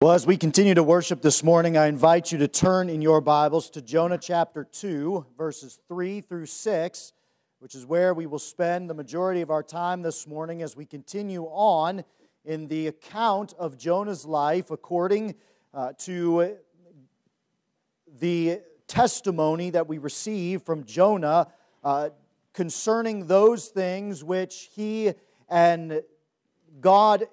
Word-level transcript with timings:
Well, 0.00 0.12
as 0.12 0.28
we 0.28 0.36
continue 0.36 0.74
to 0.74 0.82
worship 0.84 1.22
this 1.22 1.42
morning, 1.42 1.76
I 1.76 1.88
invite 1.88 2.30
you 2.30 2.38
to 2.38 2.46
turn 2.46 2.88
in 2.88 3.02
your 3.02 3.20
Bibles 3.20 3.68
to 3.70 3.82
Jonah 3.82 4.16
chapter 4.16 4.62
2, 4.62 5.26
verses 5.36 5.80
3 5.88 6.20
through 6.20 6.46
6, 6.46 7.12
which 7.58 7.74
is 7.74 7.84
where 7.84 8.14
we 8.14 8.24
will 8.24 8.38
spend 8.38 8.88
the 8.88 8.94
majority 8.94 9.40
of 9.40 9.50
our 9.50 9.64
time 9.64 10.02
this 10.02 10.24
morning 10.24 10.62
as 10.62 10.76
we 10.76 10.86
continue 10.86 11.46
on 11.46 12.04
in 12.44 12.68
the 12.68 12.86
account 12.86 13.54
of 13.58 13.76
Jonah's 13.76 14.24
life 14.24 14.70
according 14.70 15.34
uh, 15.74 15.94
to 15.98 16.56
the 18.20 18.60
testimony 18.86 19.70
that 19.70 19.88
we 19.88 19.98
receive 19.98 20.62
from 20.62 20.84
Jonah 20.84 21.48
uh, 21.82 22.10
concerning 22.54 23.26
those 23.26 23.66
things 23.66 24.22
which 24.22 24.68
he 24.76 25.12
and 25.48 26.02
God 26.80 27.26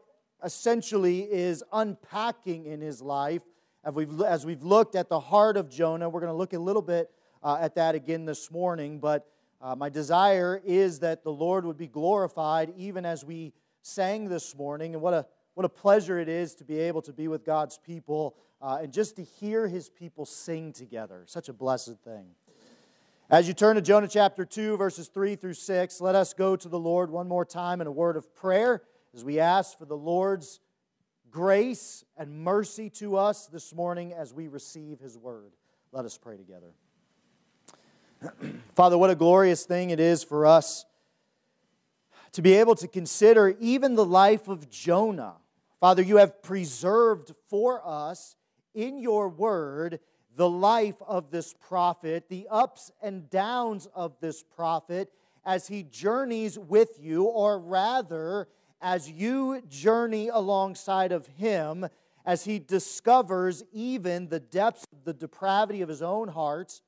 essentially 0.44 1.22
is 1.22 1.64
unpacking 1.72 2.66
in 2.66 2.82
his 2.82 3.02
life. 3.02 3.44
As 3.84 3.94
we've, 3.94 4.22
as 4.22 4.46
we've 4.46 4.64
looked 4.64 4.96
at 4.96 5.10
the 5.10 5.20
heart 5.20 5.58
of 5.58 5.70
Jonah, 5.70 6.10
we're 6.10 6.22
going 6.22 6.32
to 6.32 6.38
look 6.38 6.54
a 6.54 6.60
little 6.60 6.82
bit 6.82 7.12
uh, 7.44 7.58
at 7.62 7.76
that 7.76 7.96
again 7.96 8.26
this 8.26 8.52
morning. 8.52 9.00
But 9.00 9.28
uh, 9.62 9.76
my 9.76 9.90
desire 9.90 10.62
is 10.66 11.00
that 11.00 11.24
the 11.24 11.32
Lord 11.32 11.66
would 11.66 11.78
be 11.78 11.88
glorified 11.88 12.74
even 12.78 13.06
as 13.06 13.24
we 13.24 13.54
sang 13.82 14.28
this 14.28 14.56
morning. 14.56 14.94
And 14.94 15.02
what 15.02 15.14
a, 15.14 15.26
what 15.54 15.66
a 15.66 15.70
pleasure 15.70 16.20
it 16.20 16.28
is 16.28 16.56
to 16.56 16.64
be 16.64 16.80
able 16.80 17.02
to 17.04 17.14
be 17.14 17.28
with 17.28 17.46
God's 17.46 17.78
people 17.78 18.36
uh, 18.62 18.80
and 18.82 18.92
just 18.92 19.16
to 19.18 19.24
hear 19.24 19.68
his 19.68 19.90
people 19.90 20.26
sing 20.26 20.74
together. 20.74 21.24
Such 21.28 21.50
a 21.50 21.54
blessed 21.54 21.98
thing. 22.04 22.26
As 23.30 23.48
you 23.48 23.54
turn 23.56 23.76
to 23.76 23.82
Jonah 23.82 24.08
chapter 24.08 24.46
2, 24.46 24.78
verses 24.78 25.08
3 25.08 25.36
through 25.36 25.56
6, 25.56 26.02
let 26.02 26.14
us 26.14 26.34
go 26.34 26.56
to 26.56 26.70
the 26.70 26.78
Lord 26.78 27.10
one 27.10 27.28
more 27.28 27.46
time 27.46 27.82
in 27.82 27.88
a 27.88 27.92
word 27.92 28.18
of 28.18 28.36
prayer 28.36 28.84
as 29.16 29.24
we 29.24 29.40
ask 29.40 29.78
for 29.78 29.86
the 29.86 29.96
Lord's 29.96 30.60
grace 31.32 32.04
and 32.18 32.44
mercy 32.44 32.90
to 32.90 33.16
us 33.16 33.48
this 33.48 33.74
morning 33.74 34.14
as 34.14 34.34
we 34.34 34.50
receive 34.50 35.00
His 35.00 35.18
word. 35.18 35.54
Let 35.94 36.04
us 36.04 36.18
pray 36.18 36.36
together. 36.36 36.74
Father, 38.76 38.98
what 38.98 39.10
a 39.10 39.16
glorious 39.16 39.64
thing 39.64 39.92
it 39.92 40.02
is 40.02 40.22
for 40.22 40.46
us 40.46 40.86
to 42.34 42.42
be 42.42 42.56
able 42.56 42.76
to 42.76 42.90
consider 42.90 43.56
even 43.62 43.96
the 43.96 44.04
life 44.04 44.50
of 44.50 44.70
Jonah. 44.70 45.36
Father, 45.80 46.02
you 46.02 46.18
have 46.18 46.44
preserved 46.44 47.34
for 47.48 47.82
us 47.88 48.36
in 48.74 49.00
your 49.00 49.30
word 49.30 50.02
the 50.36 50.50
life 50.50 51.02
of 51.08 51.32
this 51.32 51.54
prophet, 51.54 52.28
the 52.28 52.48
ups 52.52 52.92
and 53.02 53.30
downs 53.30 53.88
of 53.96 54.20
this 54.20 54.44
prophet 54.44 55.10
as 55.46 55.70
he 55.70 55.84
journeys 55.84 56.60
with 56.60 57.00
you, 57.00 57.24
or 57.24 57.58
rather, 57.58 58.50
as 58.82 59.10
you 59.10 59.62
journey 59.70 60.30
alongside 60.30 61.12
of 61.12 61.28
him, 61.28 61.88
as 62.26 62.44
he 62.46 62.60
discovers 62.60 63.64
even 63.72 64.28
the 64.30 64.40
depths 64.40 64.86
of 64.92 65.04
the 65.04 65.14
depravity 65.14 65.82
of 65.82 65.90
his 65.90 66.02
own 66.02 66.28
heart 66.28 66.82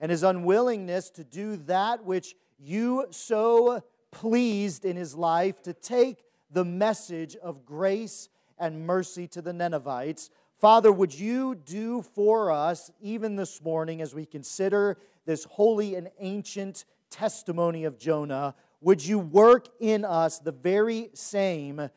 and 0.00 0.10
his 0.10 0.22
unwillingness 0.22 1.10
to 1.10 1.24
do 1.24 1.56
that 1.56 2.04
which 2.04 2.34
you 2.58 3.06
so 3.10 3.82
pleased 4.10 4.84
in 4.84 4.96
his 4.96 5.14
life 5.14 5.62
to 5.62 5.72
take 5.72 6.24
the 6.50 6.64
message 6.64 7.36
of 7.36 7.64
grace 7.64 8.28
and 8.58 8.86
mercy 8.86 9.26
to 9.26 9.40
the 9.40 9.52
Ninevites. 9.52 10.30
Father, 10.60 10.92
would 10.92 11.18
you 11.18 11.54
do 11.54 12.02
for 12.02 12.52
us, 12.52 12.90
even 13.00 13.36
this 13.36 13.62
morning, 13.62 14.00
as 14.00 14.14
we 14.14 14.26
consider 14.26 14.96
this 15.24 15.44
holy 15.44 15.94
and 15.94 16.10
ancient 16.20 16.84
testimony 17.10 17.84
of 17.84 17.98
Jonah, 17.98 18.54
would 18.82 19.04
you 19.04 19.18
work 19.18 19.68
in 19.80 20.04
us 20.04 20.40
the 20.40 20.52
very 20.52 21.10
same 21.14 21.88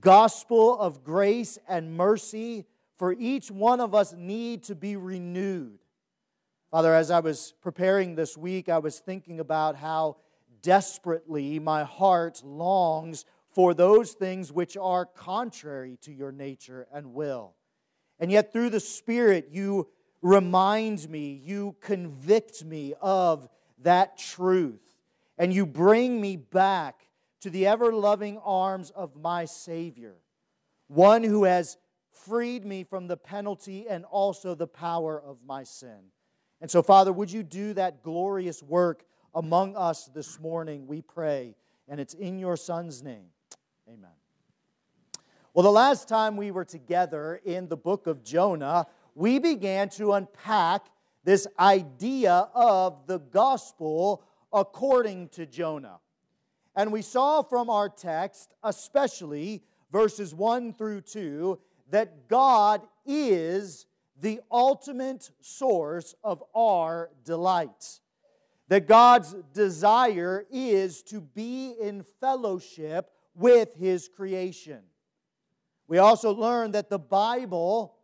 gospel 0.00 0.78
of 0.80 1.04
grace 1.04 1.58
and 1.68 1.96
mercy? 1.96 2.64
For 2.96 3.12
each 3.12 3.50
one 3.50 3.80
of 3.80 3.94
us 3.94 4.14
need 4.14 4.64
to 4.64 4.74
be 4.74 4.96
renewed. 4.96 5.78
Father 6.70 6.94
as 6.94 7.10
i 7.10 7.18
was 7.18 7.54
preparing 7.62 8.14
this 8.14 8.36
week 8.36 8.68
i 8.68 8.78
was 8.78 9.00
thinking 9.00 9.40
about 9.40 9.74
how 9.74 10.16
desperately 10.62 11.58
my 11.58 11.82
heart 11.82 12.42
longs 12.44 13.24
for 13.50 13.74
those 13.74 14.12
things 14.12 14.52
which 14.52 14.76
are 14.76 15.04
contrary 15.04 15.98
to 16.02 16.12
your 16.12 16.30
nature 16.30 16.86
and 16.92 17.12
will. 17.12 17.54
And 18.20 18.30
yet 18.30 18.52
through 18.52 18.70
the 18.70 18.80
spirit 18.80 19.48
you 19.50 19.88
remind 20.22 21.08
me 21.08 21.40
you 21.42 21.74
convict 21.80 22.64
me 22.64 22.94
of 23.00 23.48
that 23.82 24.16
truth 24.16 24.89
and 25.40 25.54
you 25.54 25.64
bring 25.64 26.20
me 26.20 26.36
back 26.36 27.06
to 27.40 27.48
the 27.48 27.66
ever 27.66 27.94
loving 27.94 28.36
arms 28.44 28.90
of 28.90 29.16
my 29.16 29.46
Savior, 29.46 30.16
one 30.86 31.24
who 31.24 31.44
has 31.44 31.78
freed 32.12 32.66
me 32.66 32.84
from 32.84 33.06
the 33.06 33.16
penalty 33.16 33.88
and 33.88 34.04
also 34.04 34.54
the 34.54 34.66
power 34.66 35.18
of 35.18 35.38
my 35.46 35.64
sin. 35.64 36.10
And 36.60 36.70
so, 36.70 36.82
Father, 36.82 37.10
would 37.10 37.32
you 37.32 37.42
do 37.42 37.72
that 37.72 38.02
glorious 38.02 38.62
work 38.62 39.06
among 39.34 39.76
us 39.76 40.10
this 40.14 40.38
morning, 40.38 40.86
we 40.86 41.00
pray, 41.00 41.54
and 41.88 41.98
it's 41.98 42.12
in 42.12 42.38
your 42.38 42.58
Son's 42.58 43.02
name. 43.02 43.30
Amen. 43.88 44.10
Well, 45.54 45.62
the 45.62 45.72
last 45.72 46.06
time 46.06 46.36
we 46.36 46.50
were 46.50 46.66
together 46.66 47.40
in 47.46 47.66
the 47.66 47.78
book 47.78 48.06
of 48.06 48.22
Jonah, 48.22 48.86
we 49.14 49.38
began 49.38 49.88
to 49.90 50.12
unpack 50.12 50.84
this 51.24 51.46
idea 51.58 52.50
of 52.54 53.06
the 53.06 53.20
gospel 53.20 54.22
according 54.52 55.28
to 55.30 55.46
Jonah. 55.46 55.98
And 56.76 56.92
we 56.92 57.02
saw 57.02 57.42
from 57.42 57.68
our 57.68 57.88
text, 57.88 58.54
especially 58.62 59.62
verses 59.92 60.34
1 60.34 60.74
through 60.74 61.02
2, 61.02 61.58
that 61.90 62.28
God 62.28 62.82
is 63.04 63.86
the 64.20 64.40
ultimate 64.50 65.30
source 65.40 66.14
of 66.22 66.42
our 66.54 67.10
delight. 67.24 68.00
That 68.68 68.86
God's 68.86 69.34
desire 69.52 70.46
is 70.50 71.02
to 71.04 71.20
be 71.20 71.74
in 71.80 72.04
fellowship 72.20 73.10
with 73.34 73.74
His 73.74 74.08
creation. 74.08 74.80
We 75.88 75.98
also 75.98 76.32
learned 76.32 76.74
that 76.74 76.88
the 76.88 76.98
Bible 76.98 77.96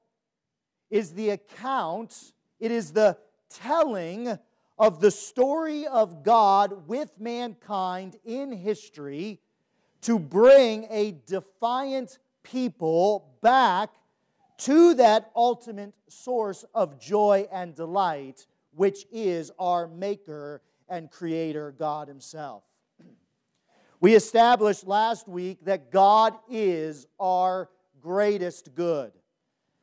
is 0.91 1.13
the 1.13 1.31
account, 1.31 2.33
it 2.59 2.73
is 2.73 2.93
the 2.93 3.17
telling 3.49 4.39
of 4.79 5.01
the 5.01 5.11
story 5.11 5.87
of 5.87 6.23
God 6.23 6.87
with 6.87 7.11
mankind 7.19 8.17
in 8.25 8.53
history 8.53 9.41
to 10.03 10.19
bring 10.19 10.87
a 10.91 11.17
defiant 11.27 12.19
people 12.43 13.35
back 13.43 13.91
to 14.59 14.95
that 14.95 15.31
ultimate 15.35 15.95
source 16.09 16.65
of 16.75 17.01
joy 17.01 17.47
and 17.51 17.75
delight, 17.75 18.47
which 18.75 19.07
is 19.11 19.51
our 19.59 19.87
Maker 19.87 20.63
and 20.89 21.11
Creator, 21.11 21.75
God 21.79 22.09
Himself. 22.09 22.63
We 24.01 24.15
established 24.15 24.87
last 24.87 25.27
week 25.27 25.65
that 25.65 25.91
God 25.91 26.35
is 26.51 27.07
our 27.19 27.71
greatest 28.01 28.75
good. 28.75 29.13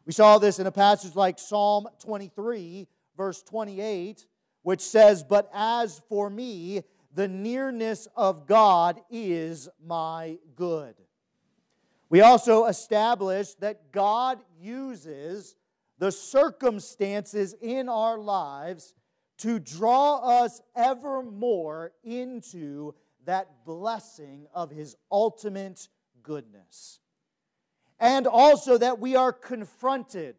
We 0.05 0.13
saw 0.13 0.37
this 0.37 0.59
in 0.59 0.67
a 0.67 0.71
passage 0.71 1.15
like 1.15 1.39
Psalm 1.39 1.87
23, 1.99 2.87
verse 3.17 3.41
28 3.43 4.25
which 4.63 4.81
says, 4.81 5.23
But 5.23 5.49
as 5.53 6.01
for 6.09 6.29
me, 6.29 6.81
the 7.13 7.27
nearness 7.27 8.07
of 8.15 8.47
God 8.47 8.99
is 9.11 9.69
my 9.85 10.39
good. 10.55 10.95
We 12.09 12.21
also 12.21 12.65
established 12.65 13.59
that 13.61 13.91
God 13.91 14.39
uses 14.59 15.55
the 15.99 16.11
circumstances 16.11 17.55
in 17.61 17.87
our 17.87 18.17
lives 18.17 18.93
to 19.39 19.59
draw 19.59 20.17
us 20.17 20.61
ever 20.75 21.23
more 21.23 21.91
into 22.03 22.93
that 23.25 23.65
blessing 23.65 24.47
of 24.53 24.69
His 24.69 24.95
ultimate 25.11 25.87
goodness. 26.21 26.99
And 27.99 28.27
also 28.27 28.77
that 28.77 28.99
we 28.99 29.15
are 29.15 29.31
confronted 29.31 30.35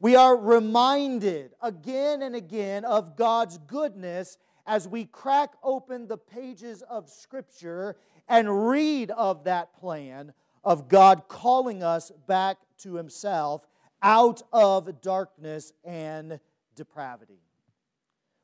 we 0.00 0.16
are 0.16 0.36
reminded 0.36 1.52
again 1.60 2.22
and 2.22 2.34
again 2.34 2.84
of 2.84 3.16
God's 3.16 3.58
goodness 3.58 4.38
as 4.66 4.88
we 4.88 5.04
crack 5.04 5.52
open 5.62 6.06
the 6.06 6.18
pages 6.18 6.82
of 6.82 7.08
Scripture 7.08 7.96
and 8.28 8.68
read 8.68 9.10
of 9.10 9.44
that 9.44 9.74
plan 9.78 10.32
of 10.64 10.88
God 10.88 11.28
calling 11.28 11.82
us 11.82 12.10
back 12.26 12.58
to 12.78 12.94
Himself 12.94 13.66
out 14.02 14.42
of 14.52 15.00
darkness 15.00 15.72
and 15.84 16.38
depravity, 16.74 17.40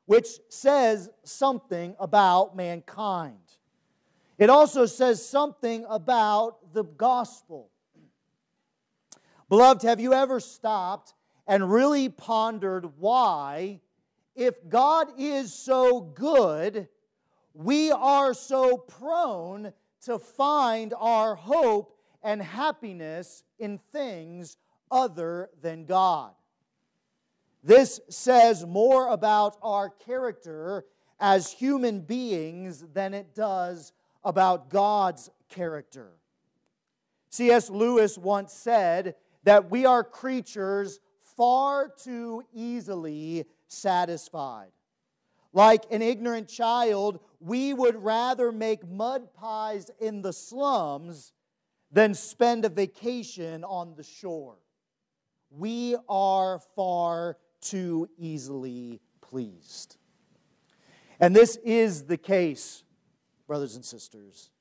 which 0.05 0.27
says 0.49 1.09
something 1.23 1.95
about 1.99 2.55
mankind. 2.55 3.37
It 4.37 4.49
also 4.49 4.85
says 4.85 5.23
something 5.23 5.85
about 5.87 6.73
the 6.73 6.83
gospel. 6.83 7.69
Beloved, 9.49 9.83
have 9.83 9.99
you 9.99 10.13
ever 10.13 10.39
stopped 10.39 11.13
and 11.47 11.71
really 11.71 12.09
pondered 12.09 12.97
why, 12.99 13.81
if 14.35 14.55
God 14.69 15.07
is 15.17 15.53
so 15.53 16.01
good, 16.01 16.87
we 17.53 17.91
are 17.91 18.33
so 18.33 18.77
prone 18.77 19.73
to 20.05 20.19
find 20.19 20.93
our 20.97 21.35
hope 21.35 21.97
and 22.23 22.41
happiness 22.41 23.43
in 23.59 23.79
things 23.91 24.57
other 24.89 25.49
than 25.61 25.85
God. 25.85 26.31
This 27.63 27.99
says 28.09 28.65
more 28.65 29.09
about 29.09 29.57
our 29.61 29.89
character 29.89 30.85
as 31.19 31.51
human 31.51 32.01
beings 32.01 32.83
than 32.93 33.13
it 33.13 33.35
does 33.35 33.93
about 34.23 34.69
God's 34.69 35.29
character. 35.49 36.13
C.S. 37.29 37.69
Lewis 37.69 38.17
once 38.17 38.51
said 38.51 39.15
that 39.43 39.69
we 39.69 39.85
are 39.85 40.03
creatures 40.03 40.99
far 41.41 41.89
too 41.89 42.43
easily 42.53 43.45
satisfied. 43.67 44.69
Like 45.53 45.85
an 45.89 46.03
ignorant 46.03 46.47
child, 46.47 47.19
we 47.39 47.73
would 47.73 47.95
rather 48.03 48.51
make 48.51 48.87
mud 48.87 49.33
pies 49.33 49.89
in 49.99 50.21
the 50.21 50.33
slums 50.33 51.33
than 51.91 52.13
spend 52.13 52.63
a 52.63 52.69
vacation 52.69 53.63
on 53.63 53.95
the 53.95 54.03
shore. 54.03 54.59
We 55.49 55.95
are 56.07 56.59
far 56.75 57.37
too 57.59 58.07
easily 58.19 59.01
pleased. 59.21 59.97
And 61.19 61.35
this 61.35 61.55
is 61.65 62.03
the 62.03 62.17
case, 62.17 62.83
brothers 63.47 63.75
and 63.75 63.83
sisters. 63.83 64.51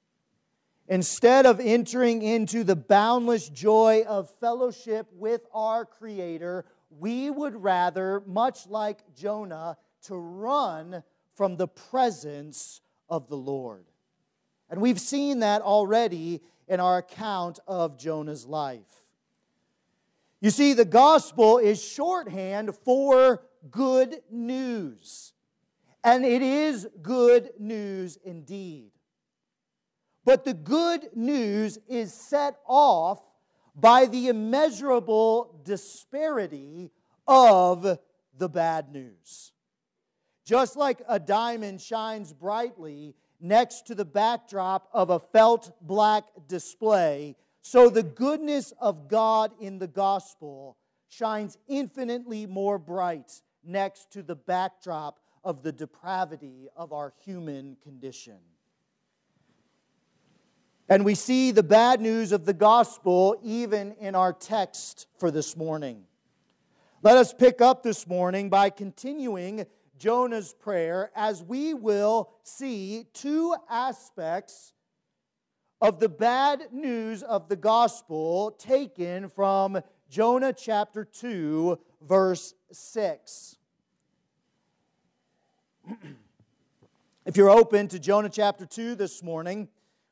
Instead 0.91 1.47
of 1.47 1.61
entering 1.61 2.21
into 2.21 2.65
the 2.65 2.75
boundless 2.75 3.49
joy 3.49 4.03
of 4.09 4.29
fellowship 4.41 5.07
with 5.13 5.47
our 5.55 5.85
Creator, 5.85 6.65
we 6.99 7.31
would 7.31 7.55
rather, 7.55 8.25
much 8.27 8.67
like 8.67 8.99
Jonah, 9.15 9.77
to 10.03 10.17
run 10.17 11.05
from 11.37 11.57
the 11.57 11.69
presence 11.69 12.81
of 13.09 13.29
the 13.29 13.37
Lord. 13.37 13.85
And 14.69 14.81
we've 14.81 14.99
seen 14.99 15.39
that 15.41 15.63
already 15.63 16.41
in 16.67 16.81
our 16.81 16.99
account 16.99 17.61
of 17.69 17.97
Jonah's 17.97 18.45
life. 18.45 19.07
You 20.41 20.51
see, 20.51 20.73
the 20.73 20.85
gospel 20.85 21.59
is 21.59 21.81
shorthand 21.81 22.75
for 22.75 23.45
good 23.71 24.23
news. 24.29 25.35
And 26.03 26.25
it 26.25 26.43
is 26.43 26.89
good 27.01 27.51
news 27.61 28.19
indeed. 28.25 28.91
But 30.31 30.45
the 30.45 30.55
good 30.55 31.09
news 31.17 31.77
is 31.89 32.15
set 32.15 32.55
off 32.65 33.21
by 33.75 34.07
the 34.07 34.29
immeasurable 34.29 35.61
disparity 35.65 36.93
of 37.27 37.99
the 38.39 38.49
bad 38.49 38.93
news. 38.93 39.51
Just 40.45 40.77
like 40.77 41.03
a 41.09 41.19
diamond 41.19 41.81
shines 41.81 42.33
brightly 42.33 43.17
next 43.41 43.89
to 43.89 43.97
the 43.97 44.05
backdrop 44.05 44.89
of 44.93 45.11
a 45.11 45.19
felt 45.19 45.73
black 45.85 46.27
display, 46.47 47.35
so 47.61 47.91
the 47.91 48.05
goodness 48.05 48.73
of 48.81 49.09
God 49.09 49.51
in 49.61 49.81
the 49.81 49.89
gospel 49.89 50.77
shines 51.09 51.59
infinitely 51.67 52.47
more 52.47 52.79
bright 52.79 53.43
next 53.65 54.13
to 54.13 54.23
the 54.23 54.37
backdrop 54.37 55.19
of 55.43 55.65
the 55.65 55.73
depravity 55.73 56.69
of 56.77 56.93
our 56.93 57.15
human 57.25 57.77
condition. 57.83 58.39
And 60.91 61.05
we 61.05 61.15
see 61.15 61.53
the 61.53 61.63
bad 61.63 62.01
news 62.01 62.33
of 62.33 62.45
the 62.45 62.53
gospel 62.53 63.39
even 63.45 63.93
in 64.01 64.17
our 64.17 64.33
text 64.33 65.07
for 65.19 65.31
this 65.31 65.57
morning. 65.57 66.03
Let 67.01 67.17
us 67.17 67.33
pick 67.33 67.61
up 67.61 67.85
this 67.85 68.09
morning 68.09 68.51
by 68.51 68.71
continuing 68.71 69.67
Jonah's 69.99 70.53
prayer 70.53 71.13
as 71.15 71.45
we 71.45 71.75
will 71.75 72.33
see 72.43 73.07
two 73.15 73.55
aspects 73.71 74.73
of 75.81 76.01
the 76.01 76.09
bad 76.09 76.73
news 76.73 77.23
of 77.23 77.49
the 77.49 77.55
gospel 77.55 78.51
taken 78.59 79.29
from 79.29 79.81
Jonah 80.09 80.53
chapter 80.53 81.05
2, 81.05 81.79
verse 82.03 82.53
6. 82.73 83.59
if 87.27 87.37
you're 87.37 87.49
open 87.49 87.87
to 87.87 88.01
Jonah 88.01 88.29
chapter 88.29 88.67
2 88.67 88.97
this 88.97 89.23
morning, 89.23 89.69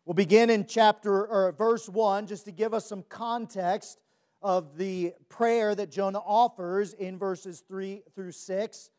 we'll 0.08 0.14
begin 0.14 0.49
in 0.49 0.64
chapter 0.64 1.26
or 1.26 1.52
verse 1.52 1.87
1 1.87 2.26
just 2.26 2.46
to 2.46 2.50
give 2.50 2.72
us 2.72 2.87
some 2.87 3.05
context 3.10 4.00
of 4.40 4.78
the 4.78 5.12
prayer 5.28 5.75
that 5.75 5.90
Jonah 5.90 6.20
offers 6.20 6.94
in 6.94 7.19
verses 7.19 7.62
3 7.69 8.02
through 8.14 8.32
6. 8.32 8.90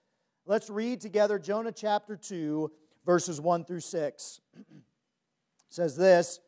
Let's 0.46 0.70
read 0.70 1.02
together 1.02 1.40
Jonah 1.40 1.72
chapter 1.72 2.16
2, 2.16 2.72
verses 3.08 3.42
1 3.42 3.66
through 3.66 3.80
6. 3.80 4.42
it 4.56 4.66
says 5.70 5.98
this 5.98 6.42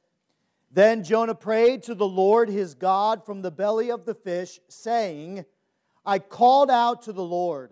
Then 0.70 1.04
Jonah 1.04 1.34
prayed 1.34 1.82
to 1.84 1.96
the 1.96 2.08
Lord 2.08 2.48
his 2.48 2.76
God 2.76 3.26
from 3.26 3.42
the 3.42 3.50
belly 3.50 3.90
of 3.90 4.06
the 4.06 4.14
fish, 4.14 4.60
saying, 4.68 5.44
I 6.06 6.20
called 6.20 6.70
out 6.70 7.02
to 7.04 7.14
the 7.14 7.24
Lord 7.24 7.72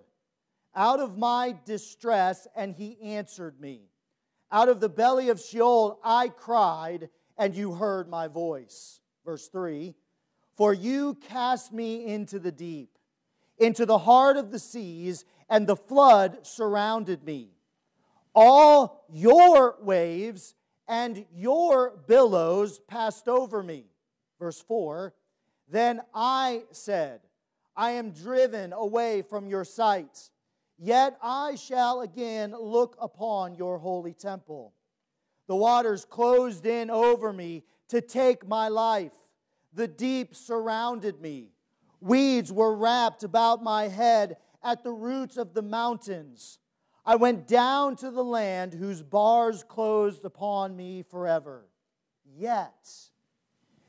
out 0.76 1.00
of 1.00 1.20
my 1.20 1.56
distress, 1.66 2.48
and 2.56 2.74
he 2.74 3.00
answered 3.00 3.62
me. 3.62 3.89
Out 4.52 4.70
of 4.70 4.80
the 4.80 4.90
belly 4.90 5.30
of 5.30 5.40
Sheol 5.40 6.00
I 6.04 6.30
cried, 6.30 7.10
and 7.38 7.56
you 7.56 7.74
heard 7.74 8.10
my 8.10 8.28
voice. 8.28 9.00
Verse 9.26 9.48
3 9.48 9.96
For 10.56 10.74
you 10.74 11.16
cast 11.16 11.72
me 11.72 12.06
into 12.06 12.40
the 12.40 12.52
deep, 12.52 12.98
into 13.58 13.86
the 13.86 14.00
heart 14.00 14.38
of 14.38 14.52
the 14.52 14.60
seas 14.60 15.26
and 15.50 15.68
the 15.68 15.76
flood 15.76 16.46
surrounded 16.46 17.24
me. 17.24 17.50
All 18.36 19.06
your 19.12 19.78
waves 19.82 20.56
and 20.88 21.26
your 21.34 21.98
billows 22.08 22.80
passed 22.80 23.28
over 23.28 23.64
me. 23.64 23.86
Verse 24.40 24.62
4 24.62 25.14
Then 25.68 26.02
I 26.14 26.64
said, 26.72 27.22
I 27.76 27.92
am 27.92 28.12
driven 28.12 28.74
away 28.74 29.22
from 29.22 29.48
your 29.48 29.64
sight, 29.64 30.30
yet 30.80 31.18
I 31.22 31.56
shall 31.56 32.02
again 32.02 32.56
look 32.60 32.96
upon 33.00 33.56
your 33.56 33.78
holy 33.78 34.14
temple. 34.14 34.74
The 35.48 35.56
waters 35.56 36.06
closed 36.06 36.66
in 36.66 36.90
over 36.90 37.34
me 37.34 37.64
to 37.90 38.02
take 38.02 38.48
my 38.48 38.68
life. 38.68 39.14
The 39.74 39.88
deep 39.88 40.36
surrounded 40.36 41.22
me. 41.22 41.50
Weeds 42.02 42.52
were 42.52 42.76
wrapped 42.76 43.24
about 43.24 43.62
my 43.64 43.88
head 43.88 44.38
at 44.64 44.84
the 44.84 44.92
roots 44.92 45.38
of 45.38 45.54
the 45.54 45.62
mountains. 45.62 46.60
I 47.06 47.16
went 47.16 47.48
down 47.48 47.96
to 47.98 48.12
the 48.12 48.24
land 48.24 48.74
whose 48.74 49.02
bars 49.02 49.64
closed 49.64 50.24
upon 50.26 50.76
me 50.76 51.04
forever. 51.04 51.66
Yet 52.38 52.88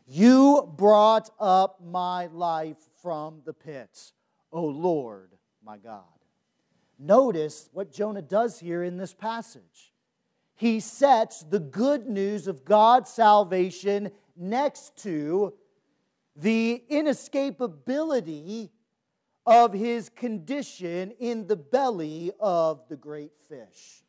you 0.07 0.73
brought 0.77 1.31
up 1.39 1.81
my 1.85 2.27
life 2.27 2.79
from 3.03 3.43
the 3.45 3.53
pit, 3.53 4.13
O 4.51 4.65
Lord 4.65 5.31
my 5.63 5.77
God. 5.77 6.20
Notice 7.03 7.71
what 7.73 7.91
Jonah 7.91 8.21
does 8.21 8.61
here 8.61 8.83
in 8.83 8.99
this 8.99 9.15
passage. 9.15 9.93
He 10.55 10.81
sets 10.81 11.43
the 11.43 11.59
good 11.59 12.07
news 12.07 12.47
of 12.47 12.67
God's 12.67 13.09
salvation 13.09 14.11
next 14.37 14.99
to 14.99 15.55
the 16.37 16.85
inescapability 16.91 18.69
of 19.47 19.73
his 19.73 20.11
condition 20.11 21.13
in 21.19 21.47
the 21.47 21.57
belly 21.57 22.33
of 22.39 22.87
the 22.91 22.97
great 22.97 23.33
fish. 23.49 24.03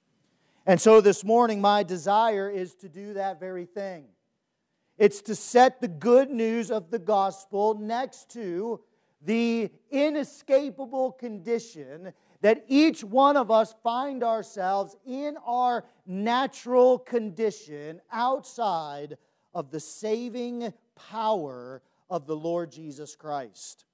And 0.66 0.80
so 0.80 1.00
this 1.00 1.24
morning, 1.24 1.62
my 1.62 1.84
desire 1.84 2.50
is 2.50 2.76
to 2.76 2.90
do 2.90 3.14
that 3.14 3.40
very 3.40 3.66
thing. 3.66 4.06
It's 4.98 5.22
to 5.24 5.36
set 5.36 5.80
the 5.80 5.88
good 5.88 6.30
news 6.30 6.70
of 6.70 6.92
the 6.92 7.00
gospel 7.00 7.74
next 7.74 8.30
to 8.32 8.82
the 9.24 9.72
inescapable 9.90 11.14
condition 11.14 12.12
that 12.42 12.66
each 12.68 13.04
one 13.04 13.38
of 13.38 13.52
us 13.52 13.76
find 13.84 14.24
ourselves 14.24 14.96
in 15.06 15.38
our 15.46 15.86
natural 16.06 16.98
condition 16.98 18.02
outside 18.12 19.18
of 19.54 19.70
the 19.72 19.80
saving 19.80 20.74
power 20.96 21.82
of 22.10 22.26
the 22.26 22.36
Lord 22.36 22.72
Jesus 22.72 23.16
Christ. 23.16 23.86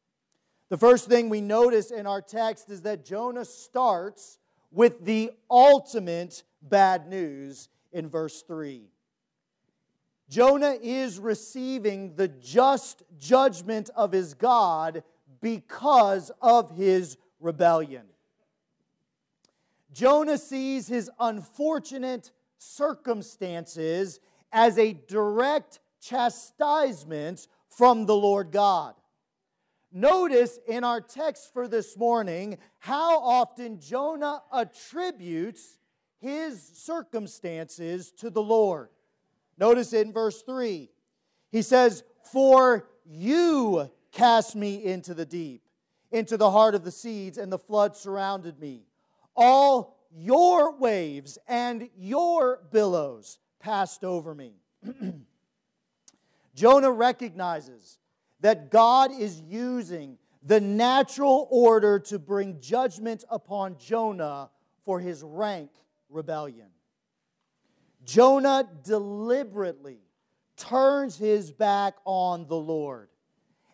The 0.69 0.77
first 0.77 1.07
thing 1.07 1.29
we 1.29 1.41
notice 1.41 1.91
in 1.91 2.07
our 2.07 2.21
text 2.21 2.69
is 2.69 2.81
that 2.81 3.05
Jonah 3.05 3.45
starts 3.45 4.39
with 4.71 5.05
the 5.05 5.31
ultimate 5.49 6.43
bad 6.61 7.07
news 7.07 7.69
in 7.91 8.09
verse 8.09 8.41
3. 8.41 8.83
Jonah 10.29 10.75
is 10.81 11.19
receiving 11.19 12.15
the 12.15 12.27
just 12.27 13.03
judgment 13.17 13.89
of 13.95 14.11
his 14.11 14.33
God 14.33 15.03
because 15.39 16.31
of 16.41 16.71
his 16.71 17.17
rebellion. 17.39 18.03
Jonah 19.97 20.37
sees 20.37 20.87
his 20.87 21.09
unfortunate 21.19 22.29
circumstances 22.59 24.19
as 24.51 24.77
a 24.77 24.93
direct 24.93 25.79
chastisement 25.99 27.47
from 27.67 28.05
the 28.05 28.15
Lord 28.15 28.51
God. 28.51 28.93
Notice 29.91 30.59
in 30.67 30.83
our 30.83 31.01
text 31.01 31.51
for 31.51 31.67
this 31.67 31.97
morning 31.97 32.59
how 32.77 33.19
often 33.21 33.79
Jonah 33.79 34.43
attributes 34.53 35.79
his 36.19 36.61
circumstances 36.61 38.11
to 38.19 38.29
the 38.29 38.43
Lord. 38.43 38.89
Notice 39.57 39.93
in 39.93 40.13
verse 40.13 40.43
3, 40.43 40.91
he 41.51 41.63
says, 41.63 42.03
For 42.31 42.87
you 43.03 43.89
cast 44.11 44.55
me 44.55 44.75
into 44.75 45.15
the 45.15 45.25
deep, 45.25 45.63
into 46.11 46.37
the 46.37 46.51
heart 46.51 46.75
of 46.75 46.83
the 46.83 46.91
seas, 46.91 47.39
and 47.39 47.51
the 47.51 47.57
flood 47.57 47.95
surrounded 47.95 48.59
me. 48.59 48.86
All 49.37 49.95
your 50.11 50.75
waves 50.75 51.37
and 51.47 51.89
your 51.95 52.63
billows 52.71 53.39
passed 53.59 54.03
over 54.03 54.33
me. 54.33 54.55
Jonah 56.55 56.91
recognizes 56.91 57.99
that 58.39 58.71
God 58.71 59.11
is 59.11 59.39
using 59.39 60.17
the 60.41 60.59
natural 60.59 61.47
order 61.51 61.99
to 61.99 62.17
bring 62.17 62.59
judgment 62.59 63.23
upon 63.29 63.77
Jonah 63.77 64.49
for 64.85 64.99
his 64.99 65.21
rank 65.21 65.69
rebellion. 66.09 66.69
Jonah 68.05 68.67
deliberately 68.83 69.99
turns 70.55 71.17
his 71.17 71.51
back 71.51 71.95
on 72.05 72.47
the 72.47 72.55
Lord. 72.55 73.09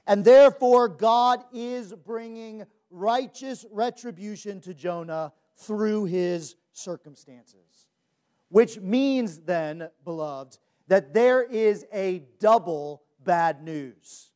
And 0.07 0.25
therefore, 0.25 0.89
God 0.89 1.43
is 1.53 1.93
bringing 1.93 2.65
righteous 2.89 3.65
retribution 3.71 4.59
to 4.61 4.73
Jonah 4.73 5.31
through 5.57 6.05
his 6.05 6.55
circumstances. 6.71 7.87
Which 8.49 8.79
means, 8.79 9.39
then, 9.39 9.89
beloved, 10.03 10.59
that 10.87 11.13
there 11.13 11.41
is 11.41 11.85
a 11.93 12.23
double 12.39 13.03
bad 13.23 13.63
news. 13.63 14.31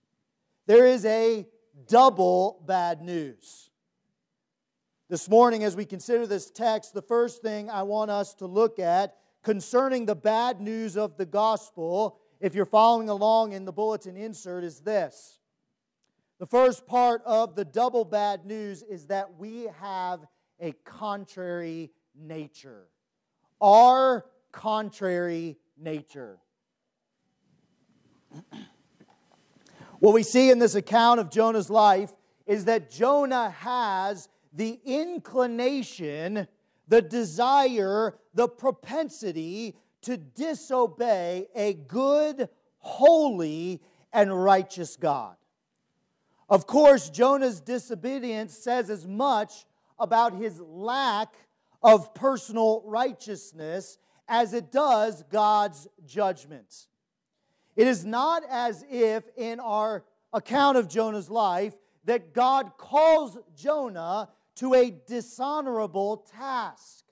There 0.65 0.85
is 0.85 1.05
a 1.05 1.45
double 1.87 2.63
bad 2.65 3.01
news. 3.01 3.69
This 5.09 5.29
morning, 5.29 5.63
as 5.63 5.75
we 5.75 5.85
consider 5.85 6.27
this 6.27 6.49
text, 6.51 6.93
the 6.93 7.01
first 7.01 7.41
thing 7.41 7.69
I 7.69 7.83
want 7.83 8.11
us 8.11 8.33
to 8.35 8.45
look 8.45 8.79
at 8.79 9.15
concerning 9.43 10.05
the 10.05 10.15
bad 10.15 10.59
news 10.59 10.97
of 10.97 11.15
the 11.15 11.25
gospel, 11.25 12.19
if 12.41 12.53
you're 12.53 12.65
following 12.65 13.07
along 13.07 13.53
in 13.53 13.63
the 13.63 13.71
bulletin 13.71 14.17
insert, 14.17 14.63
is 14.63 14.81
this. 14.81 15.39
The 16.39 16.45
first 16.45 16.85
part 16.85 17.21
of 17.25 17.55
the 17.55 17.63
double 17.63 18.03
bad 18.03 18.45
news 18.45 18.83
is 18.83 19.07
that 19.07 19.37
we 19.37 19.67
have 19.79 20.25
a 20.59 20.73
contrary 20.83 21.91
nature. 22.15 22.87
Our 23.61 24.25
contrary 24.51 25.57
nature. 25.77 26.39
what 29.99 30.13
we 30.13 30.23
see 30.23 30.49
in 30.49 30.59
this 30.59 30.75
account 30.75 31.19
of 31.19 31.29
Jonah's 31.29 31.69
life 31.69 32.11
is 32.45 32.65
that 32.65 32.89
Jonah 32.89 33.49
has 33.49 34.29
the 34.53 34.79
inclination, 34.85 36.47
the 36.87 37.01
desire, 37.01 38.17
the 38.33 38.47
propensity 38.47 39.75
to 40.01 40.17
disobey 40.17 41.47
a 41.55 41.73
good, 41.73 42.49
holy, 42.79 43.81
and 44.13 44.43
righteous 44.43 44.95
God. 44.95 45.35
Of 46.49 46.65
course, 46.65 47.09
Jonah's 47.09 47.59
disobedience 47.59 48.57
says 48.57 48.89
as 48.89 49.05
much 49.05 49.65
about 49.99 50.35
his 50.35 50.59
lack 50.59 51.33
of 51.81 52.13
personal 52.13 52.83
righteousness 52.85 53.97
as 54.27 54.53
it 54.53 54.71
does 54.71 55.23
God's 55.31 55.87
judgment. 56.05 56.87
It 57.75 57.87
is 57.87 58.05
not 58.05 58.43
as 58.49 58.83
if 58.89 59.23
in 59.37 59.59
our 59.59 60.03
account 60.33 60.77
of 60.77 60.89
Jonah's 60.89 61.29
life 61.29 61.75
that 62.05 62.33
God 62.33 62.71
calls 62.77 63.37
Jonah 63.55 64.29
to 64.55 64.73
a 64.73 64.95
dishonorable 65.07 66.25
task. 66.35 67.05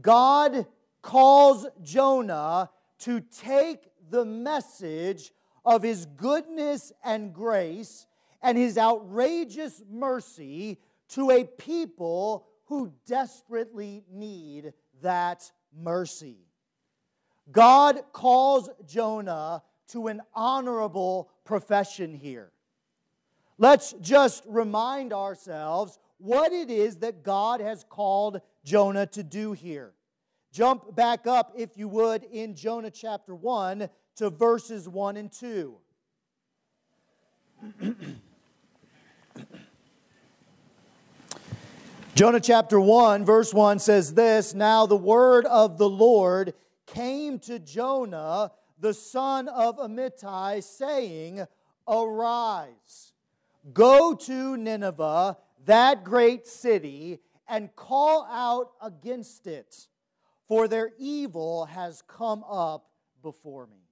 God 0.00 0.66
calls 1.02 1.66
Jonah 1.82 2.70
to 3.00 3.20
take 3.20 3.90
the 4.10 4.24
message 4.24 5.30
of 5.64 5.82
his 5.82 6.06
goodness 6.06 6.92
and 7.04 7.32
grace 7.32 8.06
and 8.42 8.58
his 8.58 8.76
outrageous 8.76 9.82
mercy 9.88 10.78
to 11.14 11.30
a 11.30 11.44
people 11.44 12.46
who 12.64 12.92
desperately 13.06 14.02
need 14.10 14.72
that 15.00 15.50
mercy. 15.72 16.38
God 17.52 18.02
calls 18.12 18.68
Jonah 18.84 19.62
to 19.88 20.08
an 20.08 20.22
honorable 20.34 21.30
profession 21.44 22.14
here. 22.14 22.50
Let's 23.58 23.92
just 24.00 24.42
remind 24.48 25.12
ourselves 25.12 26.00
what 26.18 26.52
it 26.52 26.68
is 26.68 26.96
that 26.96 27.22
God 27.22 27.60
has 27.60 27.84
called 27.88 28.40
Jonah 28.64 29.06
to 29.08 29.22
do 29.22 29.52
here. 29.52 29.92
Jump 30.52 30.96
back 30.96 31.28
up, 31.28 31.52
if 31.56 31.76
you 31.76 31.86
would, 31.86 32.24
in 32.24 32.56
Jonah 32.56 32.90
chapter 32.90 33.36
1 33.36 33.88
to 34.16 34.30
verses 34.30 34.88
1 34.88 35.16
and 35.16 35.30
2. 35.30 35.76
Jonah 42.14 42.38
chapter 42.38 42.78
1, 42.80 43.24
verse 43.24 43.52
1 43.52 43.80
says 43.80 44.14
this 44.14 44.54
Now 44.54 44.86
the 44.86 44.94
word 44.94 45.46
of 45.46 45.78
the 45.78 45.88
Lord 45.88 46.54
came 46.86 47.40
to 47.40 47.58
Jonah, 47.58 48.52
the 48.78 48.94
son 48.94 49.48
of 49.48 49.78
Amittai, 49.78 50.62
saying, 50.62 51.44
Arise, 51.88 53.14
go 53.72 54.14
to 54.14 54.56
Nineveh, 54.56 55.36
that 55.64 56.04
great 56.04 56.46
city, 56.46 57.18
and 57.48 57.74
call 57.74 58.28
out 58.30 58.70
against 58.80 59.48
it, 59.48 59.88
for 60.46 60.68
their 60.68 60.92
evil 60.96 61.64
has 61.64 62.00
come 62.06 62.44
up 62.48 62.90
before 63.22 63.66
me. 63.66 63.88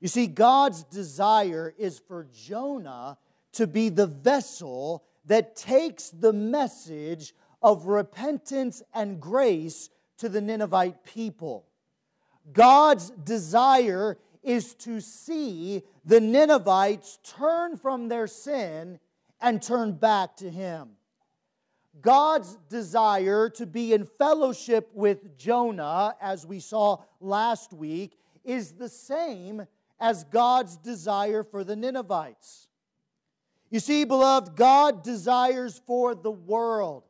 You 0.00 0.08
see, 0.08 0.26
God's 0.26 0.82
desire 0.82 1.72
is 1.78 2.00
for 2.00 2.26
Jonah 2.34 3.18
to 3.52 3.68
be 3.68 3.88
the 3.88 4.08
vessel 4.08 5.04
that 5.26 5.56
takes 5.56 6.10
the 6.10 6.32
message 6.32 7.34
of 7.62 7.86
repentance 7.86 8.82
and 8.92 9.20
grace 9.20 9.88
to 10.18 10.28
the 10.28 10.40
Ninevite 10.40 11.04
people. 11.04 11.66
God's 12.52 13.10
desire 13.10 14.18
is 14.42 14.74
to 14.74 15.00
see 15.00 15.82
the 16.04 16.20
Ninevites 16.20 17.18
turn 17.22 17.76
from 17.76 18.08
their 18.08 18.26
sin 18.26 18.98
and 19.40 19.62
turn 19.62 19.92
back 19.92 20.36
to 20.38 20.50
Him. 20.50 20.90
God's 22.00 22.56
desire 22.68 23.48
to 23.50 23.66
be 23.66 23.92
in 23.92 24.06
fellowship 24.06 24.90
with 24.94 25.36
Jonah, 25.38 26.16
as 26.20 26.46
we 26.46 26.58
saw 26.58 26.98
last 27.20 27.72
week, 27.72 28.18
is 28.44 28.72
the 28.72 28.88
same 28.88 29.66
as 30.00 30.24
God's 30.24 30.76
desire 30.78 31.44
for 31.44 31.62
the 31.62 31.76
Ninevites. 31.76 32.68
You 33.72 33.80
see, 33.80 34.04
beloved, 34.04 34.54
God 34.54 35.02
desires 35.02 35.80
for 35.86 36.14
the 36.14 36.30
world, 36.30 37.04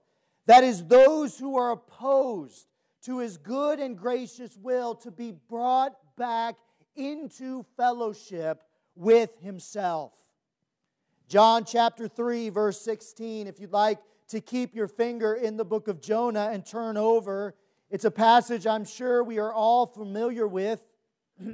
that 0.47 0.63
is, 0.63 0.87
those 0.87 1.37
who 1.37 1.57
are 1.57 1.73
opposed 1.73 2.69
to 3.03 3.19
his 3.19 3.37
good 3.37 3.81
and 3.81 3.99
gracious 3.99 4.57
will, 4.57 4.95
to 4.95 5.11
be 5.11 5.33
brought 5.33 5.97
back 6.17 6.55
into 6.95 7.67
fellowship 7.77 8.63
with 8.95 9.31
himself. 9.41 10.13
John 11.29 11.65
chapter 11.65 12.07
3, 12.07 12.51
verse 12.51 12.81
16, 12.81 13.49
if 13.49 13.59
you'd 13.59 13.73
like 13.73 13.99
to 14.29 14.41
keep 14.41 14.73
your 14.73 14.87
finger 14.87 15.35
in 15.35 15.57
the 15.57 15.65
book 15.65 15.89
of 15.89 16.01
Jonah 16.01 16.51
and 16.53 16.65
turn 16.65 16.97
over, 16.97 17.57
it's 17.91 18.05
a 18.05 18.11
passage 18.11 18.69
I'm 18.69 18.85
sure 18.85 19.25
we 19.25 19.41
are 19.41 19.53
all 19.53 19.87
familiar 19.87 20.47
with. 20.47 20.81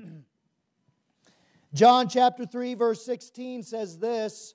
John 1.73 2.11
chapter 2.11 2.45
3, 2.45 2.75
verse 2.75 3.03
16 3.07 3.63
says 3.63 3.99
this 3.99 4.55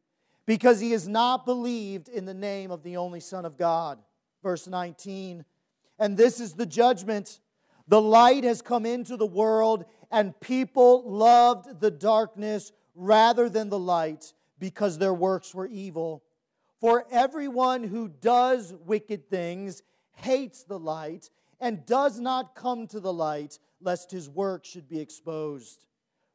because 0.45 0.79
he 0.79 0.91
has 0.91 1.07
not 1.07 1.45
believed 1.45 2.09
in 2.09 2.25
the 2.25 2.33
name 2.33 2.71
of 2.71 2.83
the 2.83 2.97
only 2.97 3.19
Son 3.19 3.45
of 3.45 3.57
God. 3.57 3.99
Verse 4.43 4.67
19. 4.67 5.45
And 5.99 6.17
this 6.17 6.39
is 6.39 6.53
the 6.53 6.65
judgment. 6.65 7.39
The 7.87 8.01
light 8.01 8.43
has 8.43 8.61
come 8.61 8.85
into 8.85 9.17
the 9.17 9.25
world, 9.25 9.85
and 10.11 10.39
people 10.39 11.09
loved 11.09 11.79
the 11.79 11.91
darkness 11.91 12.71
rather 12.95 13.49
than 13.49 13.69
the 13.69 13.79
light 13.79 14.33
because 14.59 14.97
their 14.97 15.13
works 15.13 15.53
were 15.53 15.67
evil. 15.67 16.23
For 16.79 17.05
everyone 17.11 17.83
who 17.83 18.07
does 18.07 18.73
wicked 18.85 19.29
things 19.29 19.83
hates 20.13 20.63
the 20.63 20.79
light 20.79 21.29
and 21.59 21.85
does 21.85 22.19
not 22.19 22.55
come 22.55 22.87
to 22.87 22.99
the 22.99 23.13
light, 23.13 23.59
lest 23.79 24.11
his 24.11 24.27
work 24.27 24.65
should 24.65 24.89
be 24.89 24.99
exposed. 24.99 25.85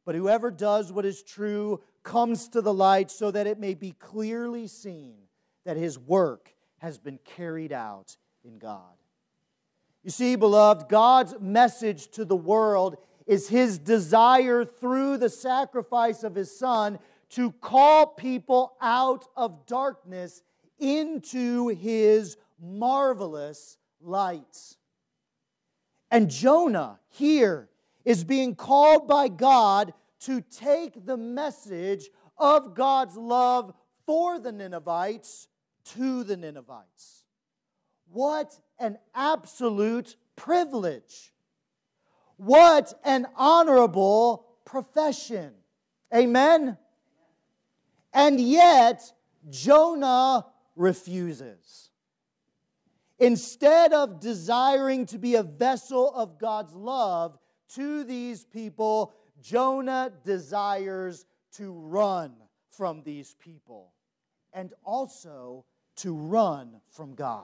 But 0.05 0.15
whoever 0.15 0.51
does 0.51 0.91
what 0.91 1.05
is 1.05 1.21
true 1.21 1.81
comes 2.07 2.47
to 2.47 2.61
the 2.61 2.73
light 2.73 3.11
so 3.11 3.29
that 3.31 3.47
it 3.47 3.59
may 3.59 3.73
be 3.73 3.91
clearly 3.91 4.65
seen 4.65 5.17
that 5.65 5.75
his 5.75 5.99
work 5.99 6.53
has 6.77 6.97
been 6.97 7.19
carried 7.25 7.73
out 7.73 8.15
in 8.45 8.57
God. 8.57 8.95
You 10.05 10.11
see, 10.11 10.37
beloved, 10.37 10.87
God's 10.87 11.35
message 11.41 12.07
to 12.11 12.23
the 12.23 12.35
world 12.35 12.95
is 13.25 13.49
his 13.49 13.77
desire 13.77 14.63
through 14.63 15.17
the 15.17 15.29
sacrifice 15.29 16.23
of 16.23 16.33
his 16.33 16.57
son 16.57 16.97
to 17.31 17.51
call 17.51 18.07
people 18.07 18.77
out 18.79 19.25
of 19.35 19.65
darkness 19.65 20.43
into 20.79 21.67
his 21.67 22.37
marvelous 22.57 23.77
light. 23.99 24.77
And 26.09 26.29
Jonah 26.29 27.01
here 27.09 27.67
is 28.05 28.23
being 28.23 28.55
called 28.55 29.09
by 29.09 29.27
God 29.27 29.93
to 30.21 30.41
take 30.41 31.05
the 31.05 31.17
message 31.17 32.09
of 32.37 32.75
God's 32.75 33.15
love 33.15 33.73
for 34.05 34.39
the 34.39 34.51
Ninevites 34.51 35.47
to 35.95 36.23
the 36.23 36.37
Ninevites. 36.37 37.23
What 38.11 38.57
an 38.79 38.97
absolute 39.13 40.15
privilege! 40.35 41.33
What 42.37 42.93
an 43.03 43.27
honorable 43.35 44.45
profession. 44.63 45.53
Amen? 46.13 46.77
And 48.13 48.39
yet, 48.39 49.01
Jonah 49.49 50.45
refuses. 50.75 51.89
Instead 53.19 53.93
of 53.93 54.19
desiring 54.19 55.07
to 55.07 55.17
be 55.17 55.35
a 55.35 55.43
vessel 55.43 56.13
of 56.13 56.37
God's 56.37 56.73
love 56.73 57.37
to 57.73 58.03
these 58.03 58.45
people, 58.45 59.13
Jonah 59.41 60.11
desires 60.23 61.25
to 61.53 61.71
run 61.71 62.33
from 62.69 63.03
these 63.03 63.35
people 63.35 63.93
and 64.53 64.73
also 64.83 65.65
to 65.97 66.15
run 66.15 66.79
from 66.89 67.15
God. 67.15 67.43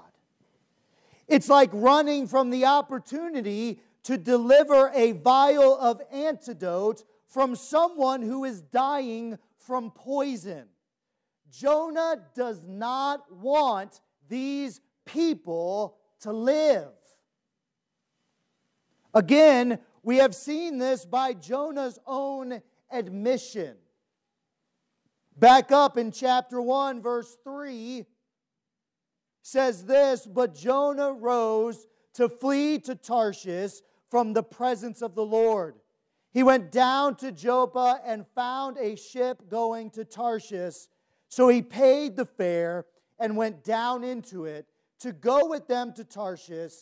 It's 1.28 1.50
like 1.50 1.70
running 1.74 2.28
from 2.28 2.50
the 2.50 2.66
opportunity 2.66 3.80
to 4.04 4.18
deliver 4.18 4.92
a 4.94 5.14
vial 5.14 5.78
of 5.78 6.02
antidote 6.12 7.04
from 7.28 7.56
someone 7.56 8.22
who 8.22 8.44
is 8.44 8.62
dying 8.62 9.38
from 9.58 9.92
poison. 9.92 10.66
Jonah 11.50 12.18
does 12.36 12.64
not 12.68 13.32
want 13.32 14.02
these 14.28 14.82
people 15.06 15.98
to 16.22 16.32
live. 16.32 16.90
Again, 19.14 19.80
we 20.04 20.18
have 20.18 20.36
seen 20.36 20.78
this 20.78 21.06
by 21.06 21.34
Jonah's 21.34 21.98
own 22.06 22.62
admission. 22.92 23.76
Back 25.38 25.72
up 25.72 25.98
in 25.98 26.12
chapter 26.12 26.62
1, 26.62 27.02
verse 27.02 27.38
3 27.44 28.06
says 29.42 29.86
this 29.86 30.26
But 30.26 30.54
Jonah 30.54 31.14
rose 31.14 31.88
to 32.16 32.30
flee 32.30 32.80
to 32.80 32.96
Tarshish 32.96 33.74
from 34.12 34.34
the 34.34 34.44
presence 34.44 35.02
of 35.02 35.16
the 35.16 35.26
Lord. 35.26 35.76
He 36.32 36.44
went 36.44 36.72
down 36.72 37.16
to 37.18 37.32
Joppa 37.32 38.00
and 38.06 38.26
found 38.36 38.78
a 38.78 38.96
ship 38.96 39.50
going 39.50 39.92
to 39.92 40.04
Tarshish. 40.04 40.88
So 41.30 41.48
he 41.48 41.62
paid 41.62 42.16
the 42.16 42.26
fare 42.26 42.86
and 43.20 43.38
went 43.38 43.64
down 43.64 44.04
into 44.04 44.46
it 44.46 44.68
to 45.00 45.12
go 45.12 45.48
with 45.48 45.68
them 45.68 45.94
to 45.94 46.04
Tarshish 46.04 46.74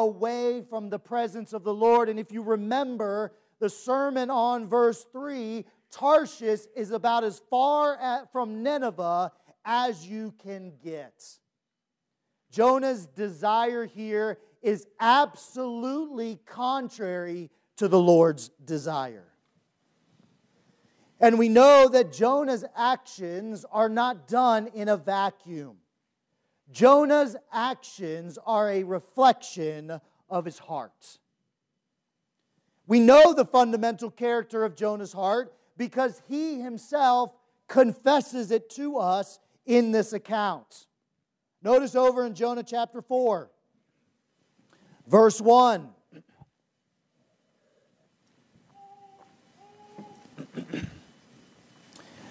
away 0.00 0.62
from 0.62 0.90
the 0.90 0.98
presence 0.98 1.52
of 1.52 1.64
the 1.64 1.74
Lord. 1.74 2.08
And 2.08 2.18
if 2.18 2.32
you 2.32 2.42
remember 2.42 3.32
the 3.60 3.68
sermon 3.68 4.30
on 4.30 4.66
verse 4.68 5.06
3, 5.12 5.64
Tarshish 5.90 6.62
is 6.74 6.90
about 6.90 7.24
as 7.24 7.40
far 7.50 7.96
at, 7.96 8.32
from 8.32 8.62
Nineveh 8.62 9.32
as 9.64 10.06
you 10.06 10.34
can 10.42 10.72
get. 10.82 11.22
Jonah's 12.50 13.06
desire 13.06 13.84
here 13.84 14.38
is 14.62 14.86
absolutely 14.98 16.40
contrary 16.46 17.50
to 17.76 17.88
the 17.88 18.00
Lord's 18.00 18.50
desire. 18.64 19.26
And 21.20 21.38
we 21.38 21.48
know 21.50 21.88
that 21.88 22.12
Jonah's 22.12 22.64
actions 22.74 23.66
are 23.70 23.90
not 23.90 24.26
done 24.26 24.68
in 24.68 24.88
a 24.88 24.96
vacuum. 24.96 25.76
Jonah's 26.72 27.36
actions 27.52 28.38
are 28.46 28.70
a 28.70 28.84
reflection 28.84 30.00
of 30.28 30.44
his 30.44 30.58
heart. 30.58 31.18
We 32.86 33.00
know 33.00 33.32
the 33.34 33.44
fundamental 33.44 34.10
character 34.10 34.64
of 34.64 34.76
Jonah's 34.76 35.12
heart 35.12 35.54
because 35.76 36.22
he 36.28 36.60
himself 36.60 37.32
confesses 37.68 38.50
it 38.50 38.68
to 38.70 38.98
us 38.98 39.38
in 39.66 39.92
this 39.92 40.12
account. 40.12 40.86
Notice 41.62 41.94
over 41.94 42.26
in 42.26 42.34
Jonah 42.34 42.62
chapter 42.62 43.00
4, 43.02 43.50
verse 45.06 45.40
1. 45.40 45.88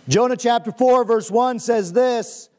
Jonah 0.10 0.38
chapter 0.38 0.72
4, 0.72 1.06
verse 1.06 1.30
1 1.30 1.60
says 1.60 1.94
this 1.94 2.50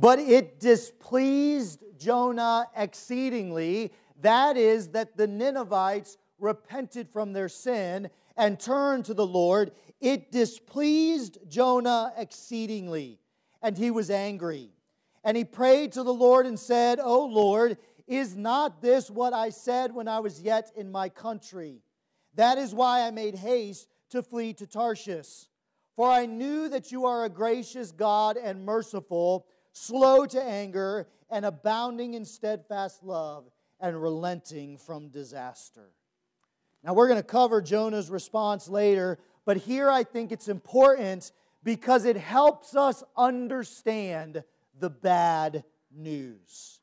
But 0.00 0.20
it 0.20 0.60
displeased 0.60 1.82
Jonah 1.98 2.68
exceedingly, 2.76 3.92
that 4.20 4.56
is, 4.56 4.88
that 4.90 5.16
the 5.16 5.26
Ninevites 5.26 6.16
repented 6.38 7.08
from 7.10 7.32
their 7.32 7.48
sin 7.48 8.08
and 8.36 8.60
turned 8.60 9.06
to 9.06 9.14
the 9.14 9.26
Lord. 9.26 9.72
It 10.00 10.30
displeased 10.30 11.38
Jonah 11.48 12.12
exceedingly, 12.16 13.18
and 13.60 13.76
he 13.76 13.90
was 13.90 14.08
angry. 14.08 14.70
And 15.24 15.36
he 15.36 15.44
prayed 15.44 15.90
to 15.92 16.04
the 16.04 16.14
Lord 16.14 16.46
and 16.46 16.58
said, 16.58 17.00
O 17.00 17.24
Lord, 17.24 17.76
is 18.06 18.36
not 18.36 18.80
this 18.80 19.10
what 19.10 19.32
I 19.32 19.50
said 19.50 19.92
when 19.92 20.06
I 20.06 20.20
was 20.20 20.40
yet 20.40 20.70
in 20.76 20.92
my 20.92 21.08
country? 21.08 21.82
That 22.36 22.56
is 22.56 22.72
why 22.72 23.02
I 23.02 23.10
made 23.10 23.34
haste 23.34 23.88
to 24.10 24.22
flee 24.22 24.52
to 24.54 24.66
Tarshish. 24.66 25.46
For 25.96 26.08
I 26.08 26.26
knew 26.26 26.68
that 26.68 26.92
you 26.92 27.04
are 27.04 27.24
a 27.24 27.28
gracious 27.28 27.90
God 27.90 28.36
and 28.36 28.64
merciful, 28.64 29.46
slow 29.78 30.26
to 30.26 30.42
anger, 30.42 31.08
and 31.30 31.44
abounding 31.44 32.14
in 32.14 32.24
steadfast 32.24 33.02
love, 33.02 33.50
and 33.80 34.00
relenting 34.00 34.76
from 34.76 35.08
disaster. 35.08 35.90
Now, 36.82 36.94
we're 36.94 37.08
going 37.08 37.20
to 37.20 37.26
cover 37.26 37.60
Jonah's 37.60 38.10
response 38.10 38.68
later, 38.68 39.18
but 39.44 39.56
here 39.56 39.90
I 39.90 40.04
think 40.04 40.32
it's 40.32 40.48
important 40.48 41.32
because 41.62 42.04
it 42.04 42.16
helps 42.16 42.76
us 42.76 43.02
understand 43.16 44.42
the 44.78 44.90
bad 44.90 45.64
news. 45.90 46.80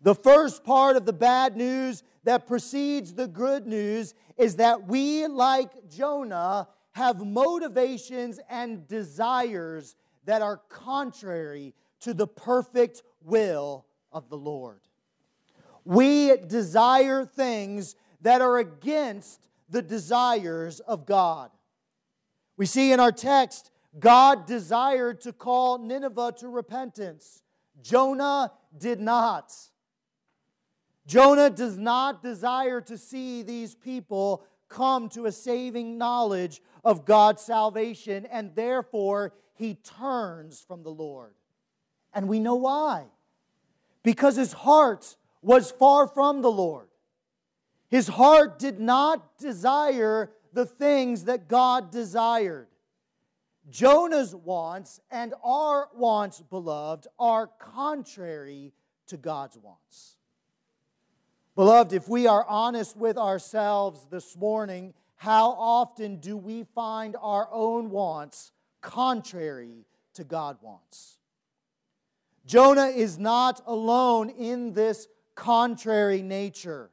The 0.00 0.14
first 0.14 0.64
part 0.64 0.96
of 0.96 1.06
the 1.06 1.12
bad 1.12 1.56
news 1.56 2.02
that 2.24 2.46
precedes 2.46 3.14
the 3.14 3.28
good 3.28 3.66
news 3.66 4.14
is 4.36 4.56
that 4.56 4.86
we, 4.86 5.26
like 5.26 5.88
Jonah, 5.88 6.68
have 6.92 7.24
motivations 7.24 8.40
and 8.48 8.86
desires 8.88 9.94
that 10.30 10.42
are 10.42 10.60
contrary 10.68 11.74
to 11.98 12.14
the 12.14 12.28
perfect 12.28 13.02
will 13.20 13.84
of 14.12 14.28
the 14.28 14.36
Lord. 14.36 14.78
We 15.84 16.36
desire 16.36 17.26
things 17.26 17.96
that 18.20 18.40
are 18.40 18.58
against 18.58 19.48
the 19.70 19.82
desires 19.82 20.78
of 20.78 21.04
God. 21.04 21.50
We 22.56 22.64
see 22.64 22.92
in 22.92 23.00
our 23.00 23.10
text, 23.10 23.72
God 23.98 24.46
desired 24.46 25.20
to 25.22 25.32
call 25.32 25.78
Nineveh 25.78 26.34
to 26.38 26.48
repentance. 26.48 27.42
Jonah 27.82 28.52
did 28.78 29.00
not. 29.00 29.52
Jonah 31.08 31.50
does 31.50 31.76
not 31.76 32.22
desire 32.22 32.80
to 32.82 32.96
see 32.96 33.42
these 33.42 33.74
people 33.74 34.44
come 34.68 35.08
to 35.08 35.26
a 35.26 35.32
saving 35.32 35.98
knowledge 35.98 36.62
of 36.84 37.04
God's 37.04 37.42
salvation, 37.42 38.26
and 38.26 38.54
therefore 38.54 39.32
he 39.60 39.74
turns 39.74 40.64
from 40.66 40.82
the 40.82 40.90
Lord. 40.90 41.34
And 42.14 42.28
we 42.28 42.40
know 42.40 42.54
why. 42.54 43.04
Because 44.02 44.34
his 44.34 44.54
heart 44.54 45.16
was 45.42 45.70
far 45.70 46.08
from 46.08 46.40
the 46.40 46.50
Lord. 46.50 46.88
His 47.90 48.08
heart 48.08 48.58
did 48.58 48.80
not 48.80 49.36
desire 49.38 50.32
the 50.54 50.64
things 50.64 51.24
that 51.24 51.46
God 51.46 51.90
desired. 51.90 52.68
Jonah's 53.68 54.34
wants 54.34 54.98
and 55.10 55.34
our 55.44 55.90
wants, 55.94 56.40
beloved, 56.40 57.06
are 57.18 57.50
contrary 57.58 58.72
to 59.08 59.18
God's 59.18 59.58
wants. 59.58 60.16
Beloved, 61.54 61.92
if 61.92 62.08
we 62.08 62.26
are 62.26 62.46
honest 62.48 62.96
with 62.96 63.18
ourselves 63.18 64.06
this 64.10 64.34
morning, 64.38 64.94
how 65.16 65.50
often 65.50 66.16
do 66.16 66.38
we 66.38 66.64
find 66.74 67.14
our 67.20 67.46
own 67.52 67.90
wants 67.90 68.52
contrary 68.80 69.86
to 70.14 70.24
God 70.24 70.58
wants? 70.60 71.18
Jonah 72.46 72.86
is 72.86 73.18
not 73.18 73.62
alone 73.66 74.30
in 74.30 74.72
this 74.72 75.06
contrary 75.34 76.22
nature. 76.22 76.90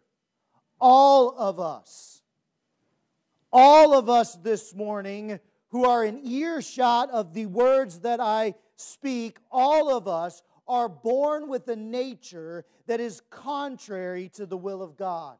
All 0.79 1.35
of 1.37 1.59
us, 1.59 2.21
all 3.51 3.97
of 3.97 4.09
us 4.09 4.35
this 4.35 4.75
morning 4.75 5.39
who 5.69 5.85
are 5.85 6.05
in 6.05 6.19
earshot 6.25 7.09
of 7.09 7.33
the 7.33 7.45
words 7.45 7.99
that 7.99 8.19
I 8.19 8.53
speak, 8.75 9.37
all 9.51 9.95
of 9.95 10.07
us 10.07 10.43
are 10.67 10.89
born 10.89 11.49
with 11.49 11.67
a 11.67 11.75
nature 11.75 12.65
that 12.87 12.99
is 12.99 13.21
contrary 13.29 14.29
to 14.35 14.45
the 14.45 14.57
will 14.57 14.81
of 14.81 14.97
God. 14.97 15.37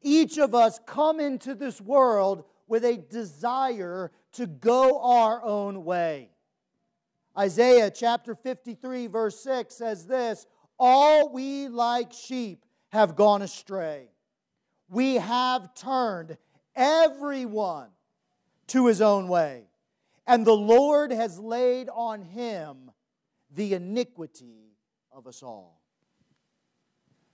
Each 0.00 0.38
of 0.38 0.54
us 0.54 0.78
come 0.86 1.18
into 1.18 1.54
this 1.54 1.80
world 1.80 2.44
with 2.68 2.84
a 2.84 2.96
desire 2.96 4.12
to 4.32 4.46
go 4.46 5.00
our 5.00 5.42
own 5.42 5.84
way. 5.84 6.30
Isaiah 7.36 7.90
chapter 7.90 8.34
53, 8.34 9.06
verse 9.06 9.40
6 9.42 9.74
says 9.74 10.06
this 10.06 10.46
All 10.78 11.32
we 11.32 11.68
like 11.68 12.12
sheep 12.12 12.64
have 12.90 13.16
gone 13.16 13.42
astray. 13.42 14.08
We 14.88 15.16
have 15.16 15.74
turned 15.74 16.36
everyone 16.74 17.88
to 18.68 18.86
his 18.86 19.00
own 19.00 19.28
way, 19.28 19.64
and 20.26 20.46
the 20.46 20.56
Lord 20.56 21.12
has 21.12 21.38
laid 21.38 21.88
on 21.88 22.22
him 22.22 22.90
the 23.54 23.74
iniquity 23.74 24.72
of 25.12 25.26
us 25.26 25.42
all. 25.42 25.80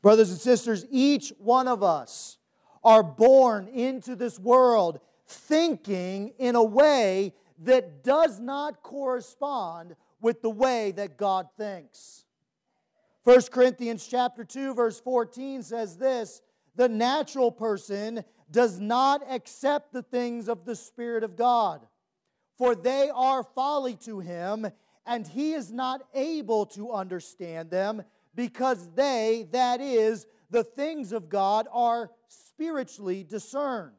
Brothers 0.02 0.30
and 0.30 0.40
sisters, 0.40 0.84
each 0.90 1.32
one 1.38 1.66
of 1.66 1.82
us 1.82 2.36
are 2.82 3.02
born 3.02 3.68
into 3.68 4.14
this 4.14 4.38
world 4.38 5.00
thinking 5.26 6.32
in 6.38 6.54
a 6.54 6.62
way 6.62 7.34
that 7.62 8.02
does 8.02 8.40
not 8.40 8.82
correspond 8.82 9.96
with 10.20 10.42
the 10.42 10.50
way 10.50 10.90
that 10.92 11.16
God 11.16 11.48
thinks. 11.56 12.24
1 13.24 13.40
Corinthians 13.50 14.06
chapter 14.06 14.44
2 14.44 14.74
verse 14.74 15.00
14 15.00 15.62
says 15.62 15.96
this, 15.96 16.42
the 16.76 16.88
natural 16.88 17.52
person 17.52 18.24
does 18.50 18.80
not 18.80 19.22
accept 19.30 19.92
the 19.92 20.02
things 20.02 20.48
of 20.48 20.64
the 20.64 20.76
spirit 20.76 21.24
of 21.24 21.36
God, 21.36 21.86
for 22.58 22.74
they 22.74 23.10
are 23.14 23.42
folly 23.42 23.94
to 24.04 24.20
him, 24.20 24.66
and 25.06 25.26
he 25.26 25.52
is 25.52 25.72
not 25.72 26.02
able 26.14 26.66
to 26.66 26.92
understand 26.92 27.70
them 27.70 28.02
because 28.34 28.88
they, 28.94 29.48
that 29.52 29.80
is, 29.80 30.26
the 30.50 30.64
things 30.64 31.12
of 31.12 31.28
God, 31.28 31.66
are 31.72 32.10
spiritually 32.28 33.24
discerned. 33.24 33.92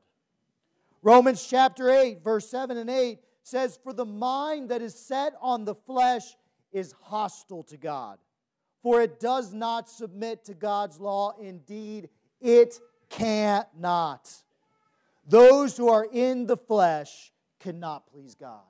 Romans 1.06 1.46
chapter 1.48 1.92
8, 1.92 2.24
verse 2.24 2.50
7 2.50 2.78
and 2.78 2.90
8 2.90 3.20
says, 3.44 3.78
For 3.84 3.94
the 3.94 4.08
mind 4.08 4.70
that 4.70 4.82
is 4.82 4.96
set 4.96 5.36
on 5.40 5.64
the 5.64 5.76
flesh 5.76 6.36
is 6.72 6.96
hostile 7.00 7.62
to 7.66 7.78
God, 7.78 8.18
for 8.82 9.02
it 9.02 9.20
does 9.20 9.54
not 9.54 9.88
submit 9.88 10.44
to 10.46 10.56
God's 10.56 11.00
law. 11.00 11.34
Indeed, 11.40 12.10
it 12.42 12.80
cannot. 13.08 14.34
Those 15.28 15.78
who 15.78 15.90
are 15.90 16.08
in 16.12 16.48
the 16.48 16.58
flesh 16.58 17.32
cannot 17.60 18.08
please 18.12 18.34
God. 18.34 18.64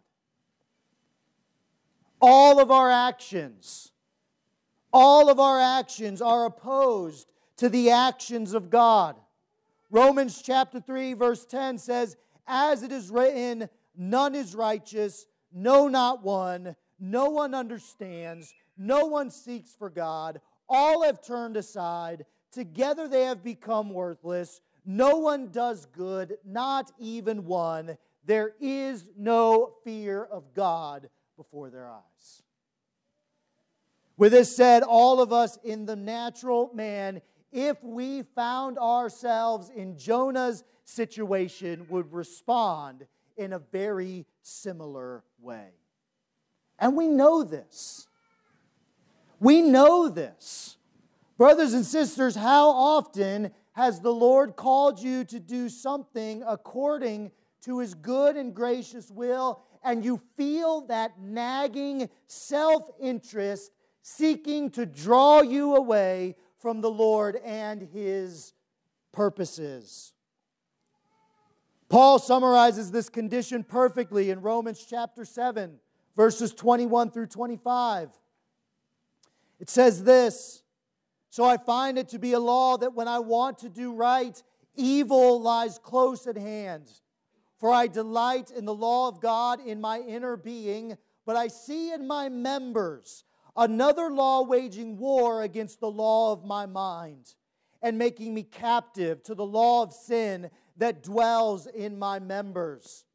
All 2.20 2.60
of 2.60 2.70
our 2.70 2.92
actions, 2.92 3.94
all 4.92 5.30
of 5.30 5.40
our 5.40 5.62
actions 5.62 6.22
are 6.22 6.44
opposed 6.44 7.32
to 7.56 7.70
the 7.70 7.92
actions 7.92 8.54
of 8.54 8.70
God. 8.70 9.16
Romans 9.90 10.42
chapter 10.42 10.82
3, 10.82 11.14
verse 11.14 11.46
10 11.46 11.78
says, 11.78 12.18
As 12.48 12.84
it 12.84 12.92
is 12.92 13.10
written, 13.10 13.70
none 13.96 14.36
is 14.36 14.56
righteous, 14.56 15.26
no, 15.52 15.88
not 15.88 16.24
one, 16.24 16.76
no 17.00 17.30
one 17.30 17.54
understands, 17.54 18.54
no 18.78 19.06
one 19.06 19.32
seeks 19.32 19.74
for 19.74 19.90
God, 19.90 20.42
all 20.68 21.04
have 21.04 21.26
turned 21.26 21.58
aside, 21.58 22.26
together 22.52 23.08
they 23.08 23.24
have 23.24 23.44
become 23.44 23.90
worthless. 23.90 24.62
No 24.86 25.18
one 25.18 25.50
does 25.50 25.86
good, 25.88 26.38
not 26.46 26.92
even 27.00 27.46
one. 27.46 27.98
There 28.26 28.54
is 28.60 29.06
no 29.18 29.74
fear 29.84 30.24
of 30.24 30.54
God 30.54 31.10
before 31.38 31.70
their 31.70 31.90
eyes. 31.90 32.44
With 34.18 34.32
this 34.32 34.56
said, 34.56 34.84
all 34.84 35.22
of 35.22 35.34
us 35.34 35.58
in 35.64 35.86
the 35.86 35.96
natural 35.96 36.72
man, 36.74 37.22
if 37.52 37.84
we 37.84 38.22
found 38.22 38.78
ourselves 38.78 39.70
in 39.76 39.98
Jonah's 39.98 40.64
situation, 40.86 41.88
would 41.90 42.14
respond 42.14 43.06
in 43.36 43.52
a 43.54 43.60
very 43.60 44.26
similar 44.42 45.24
way. 45.42 45.72
And 46.80 46.96
we 46.96 47.08
know 47.08 47.44
this. 47.44 48.08
We 49.40 49.62
know 49.62 50.08
this. 50.08 50.78
Brothers 51.38 51.74
and 51.74 51.86
sisters, 51.86 52.36
how 52.36 52.70
often 52.70 53.52
has 53.74 54.00
the 54.00 54.14
Lord 54.14 54.56
called 54.56 55.02
you 55.02 55.26
to 55.26 55.40
do 55.40 55.68
something 55.68 56.44
according 56.48 57.32
to 57.64 57.80
his 57.80 57.94
good 57.94 58.38
and 58.38 58.54
gracious 58.54 59.12
will, 59.12 59.62
and 59.84 60.06
you 60.06 60.22
feel 60.38 60.82
that 60.88 61.20
nagging 61.20 62.10
self 62.28 62.84
interest 63.02 63.72
seeking 64.02 64.70
to 64.70 64.86
draw 64.86 65.42
you 65.42 65.76
away 65.76 66.36
from 66.60 66.80
the 66.80 66.90
Lord 66.90 67.36
and 67.44 67.82
his 67.82 68.54
purposes? 69.12 70.15
Paul 71.90 72.20
summarizes 72.20 72.92
this 72.92 73.10
condition 73.10 73.64
perfectly 73.64 74.30
in 74.30 74.42
Romans 74.42 74.86
chapter 74.88 75.26
7, 75.26 75.80
verses 76.16 76.54
21 76.54 77.12
through 77.12 77.28
25. 77.28 78.10
It 79.60 79.70
says 79.70 80.04
this 80.04 80.64
so 81.36 81.44
I 81.44 81.58
find 81.58 81.98
it 81.98 82.08
to 82.12 82.18
be 82.18 82.32
a 82.32 82.40
law 82.40 82.78
that 82.78 82.94
when 82.94 83.10
I 83.10 83.20
want 83.20 83.58
to 83.58 83.68
do 83.68 83.92
right, 83.92 84.42
evil 84.74 85.42
lies 85.42 85.78
close 85.78 86.28
at 86.28 86.38
hand. 86.38 86.90
For 87.60 87.74
I 87.74 87.88
delight 87.88 88.52
in 88.52 88.64
the 88.64 88.74
law 88.74 89.10
of 89.10 89.20
God 89.20 89.60
in 89.60 89.82
my 89.82 90.00
inner 90.00 90.38
being, 90.38 90.98
but 91.26 91.36
I 91.36 91.50
see 91.50 91.92
in 91.92 92.08
my 92.08 92.30
members 92.30 93.26
another 93.58 94.10
law 94.10 94.44
waging 94.44 94.98
war 94.98 95.44
against 95.44 95.82
the 95.82 95.92
law 95.92 96.32
of 96.32 96.46
my 96.46 96.66
mind 96.66 97.36
and 97.82 97.98
making 97.98 98.34
me 98.34 98.44
captive 98.44 99.22
to 99.24 99.36
the 99.36 99.46
law 99.46 99.84
of 99.84 99.92
sin 99.92 100.50
that 100.78 101.04
dwells 101.04 101.68
in 101.68 101.98
my 101.98 102.20
members. 102.20 103.06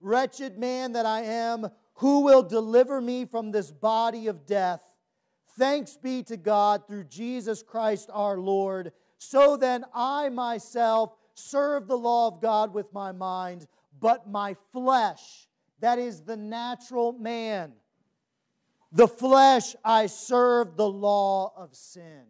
Wretched 0.00 0.58
man 0.58 0.92
that 0.92 1.06
I 1.06 1.22
am, 1.22 1.68
who 1.94 2.20
will 2.20 2.42
deliver 2.42 3.00
me 3.00 3.24
from 3.24 3.50
this 3.50 3.70
body 3.70 4.26
of 4.26 4.46
death? 4.46 4.82
Thanks 5.58 5.96
be 5.96 6.22
to 6.24 6.36
God 6.36 6.86
through 6.86 7.04
Jesus 7.04 7.62
Christ 7.62 8.10
our 8.12 8.38
Lord. 8.38 8.92
So 9.18 9.56
then, 9.56 9.84
I 9.94 10.28
myself 10.28 11.14
serve 11.34 11.88
the 11.88 11.96
law 11.96 12.28
of 12.28 12.42
God 12.42 12.74
with 12.74 12.92
my 12.92 13.12
mind, 13.12 13.66
but 13.98 14.28
my 14.28 14.56
flesh, 14.72 15.48
that 15.80 15.98
is 15.98 16.20
the 16.20 16.36
natural 16.36 17.12
man, 17.12 17.72
the 18.92 19.08
flesh, 19.08 19.74
I 19.84 20.06
serve 20.06 20.76
the 20.76 20.88
law 20.88 21.52
of 21.56 21.74
sin. 21.74 22.24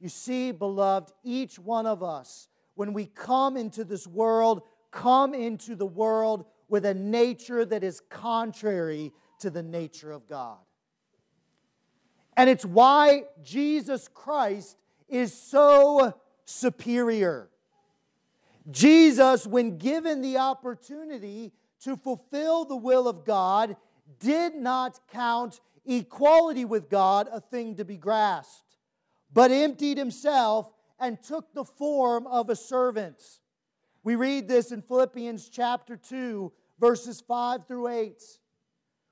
You 0.00 0.08
see, 0.08 0.50
beloved, 0.50 1.12
each 1.22 1.58
one 1.58 1.86
of 1.86 2.02
us, 2.02 2.48
when 2.74 2.92
we 2.92 3.06
come 3.06 3.56
into 3.56 3.84
this 3.84 4.06
world, 4.06 4.62
come 4.90 5.34
into 5.34 5.74
the 5.74 5.86
world 5.86 6.44
with 6.68 6.84
a 6.86 6.94
nature 6.94 7.64
that 7.64 7.82
is 7.82 8.00
contrary 8.08 9.12
to 9.40 9.50
the 9.50 9.62
nature 9.62 10.12
of 10.12 10.28
God. 10.28 10.58
And 12.36 12.48
it's 12.48 12.64
why 12.64 13.24
Jesus 13.42 14.08
Christ 14.08 14.76
is 15.08 15.34
so 15.34 16.14
superior. 16.44 17.50
Jesus, 18.70 19.46
when 19.46 19.78
given 19.78 20.20
the 20.20 20.38
opportunity 20.38 21.52
to 21.82 21.96
fulfill 21.96 22.64
the 22.64 22.76
will 22.76 23.08
of 23.08 23.24
God, 23.24 23.76
did 24.18 24.54
not 24.54 25.00
count 25.12 25.60
equality 25.84 26.64
with 26.64 26.88
God 26.88 27.28
a 27.32 27.40
thing 27.40 27.76
to 27.76 27.84
be 27.84 27.96
grasped, 27.96 28.76
but 29.32 29.50
emptied 29.50 29.98
himself 29.98 30.72
and 31.00 31.22
took 31.22 31.52
the 31.54 31.64
form 31.64 32.26
of 32.26 32.50
a 32.50 32.56
servant. 32.56 33.20
We 34.02 34.16
read 34.16 34.48
this 34.48 34.70
in 34.70 34.82
Philippians 34.82 35.48
chapter 35.48 35.96
2, 35.96 36.52
verses 36.78 37.22
5 37.26 37.66
through 37.66 37.88
8, 37.88 38.22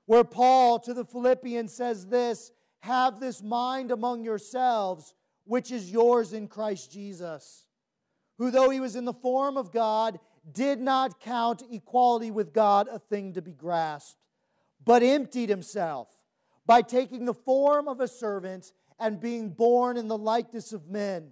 where 0.05 0.23
Paul 0.23 0.79
to 0.79 0.93
the 0.93 1.05
Philippians 1.05 1.73
says 1.73 2.07
this 2.07 2.51
have 2.81 3.19
this 3.19 3.43
mind 3.43 3.91
among 3.91 4.23
yourselves, 4.23 5.13
which 5.43 5.71
is 5.71 5.91
yours 5.91 6.31
in 6.33 6.47
Christ 6.47 6.91
Jesus, 6.91 7.65
who, 8.37 8.51
though 8.51 8.69
he 8.69 8.79
was 8.79 8.95
in 8.95 9.05
the 9.05 9.13
form 9.13 9.57
of 9.57 9.71
God, 9.71 10.19
did 10.49 10.79
not 10.79 11.19
count 11.19 11.63
equality 11.69 12.31
with 12.31 12.53
God 12.53 12.87
a 12.87 12.99
thing 12.99 13.33
to 13.33 13.41
be 13.41 13.51
grasped, 13.51 14.17
but 14.83 15.03
emptied 15.03 15.49
himself 15.49 16.07
by 16.65 16.81
taking 16.81 17.25
the 17.25 17.33
form 17.33 17.87
of 17.87 17.99
a 17.99 18.07
servant 18.07 18.71
and 18.99 19.19
being 19.19 19.49
born 19.49 19.97
in 19.97 20.07
the 20.07 20.17
likeness 20.17 20.71
of 20.71 20.87
men. 20.87 21.31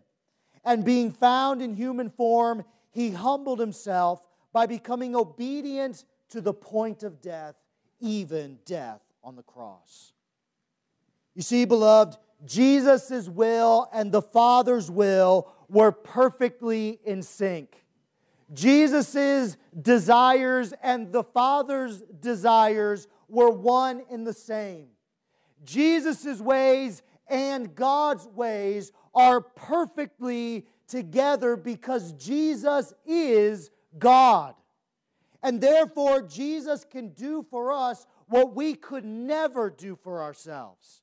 And 0.67 0.83
being 0.83 1.13
found 1.13 1.61
in 1.61 1.75
human 1.75 2.09
form, 2.09 2.65
he 2.91 3.11
humbled 3.11 3.57
himself 3.57 4.27
by 4.51 4.65
becoming 4.65 5.15
obedient 5.15 6.03
to 6.31 6.41
the 6.41 6.53
point 6.53 7.03
of 7.03 7.21
death, 7.21 7.55
even 8.01 8.59
death 8.65 8.99
on 9.23 9.37
the 9.37 9.43
cross. 9.43 10.11
You 11.35 11.41
see, 11.41 11.63
beloved, 11.63 12.17
Jesus' 12.43 13.29
will 13.29 13.87
and 13.93 14.11
the 14.11 14.21
Father's 14.21 14.91
will 14.91 15.53
were 15.69 15.93
perfectly 15.93 16.99
in 17.05 17.23
sync. 17.23 17.85
Jesus' 18.53 19.55
desires 19.81 20.73
and 20.83 21.13
the 21.13 21.23
Father's 21.23 22.01
desires 22.19 23.07
were 23.29 23.51
one 23.51 24.03
and 24.11 24.27
the 24.27 24.33
same. 24.33 24.87
Jesus' 25.63 26.41
ways 26.41 27.03
and 27.29 27.73
God's 27.73 28.27
ways 28.27 28.91
are 29.17 29.41
perfectly 29.41 30.67
together 30.87 31.55
because 31.55 32.13
Jesus 32.13 32.93
is 33.03 33.71
God. 33.97 34.53
And 35.41 35.59
therefore, 35.59 36.21
Jesus 36.21 36.85
can 36.85 37.09
do 37.09 37.43
for 37.49 37.71
us 37.71 38.05
what 38.27 38.55
we 38.55 38.75
could 38.75 39.03
never 39.03 39.71
do 39.71 39.95
for 39.95 40.21
ourselves. 40.21 41.01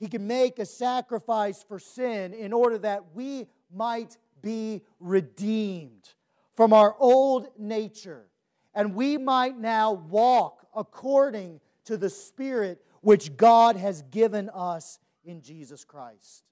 He 0.00 0.08
can 0.08 0.26
make 0.26 0.58
a 0.58 0.66
sacrifice 0.66 1.62
for 1.62 1.78
sin 1.78 2.34
in 2.34 2.52
order 2.52 2.78
that 2.78 3.14
we 3.14 3.46
might 3.72 4.16
be 4.42 4.82
redeemed 4.98 6.08
from 6.56 6.72
our 6.72 6.96
old 6.98 7.46
nature 7.56 8.26
and 8.74 8.94
we 8.94 9.18
might 9.18 9.56
now 9.56 9.92
walk 9.92 10.66
according 10.74 11.60
to 11.84 11.96
the 11.96 12.10
Spirit 12.10 12.82
which 13.02 13.36
God 13.36 13.76
has 13.76 14.02
given 14.02 14.50
us 14.50 14.98
in 15.24 15.42
Jesus 15.42 15.84
Christ. 15.84 16.49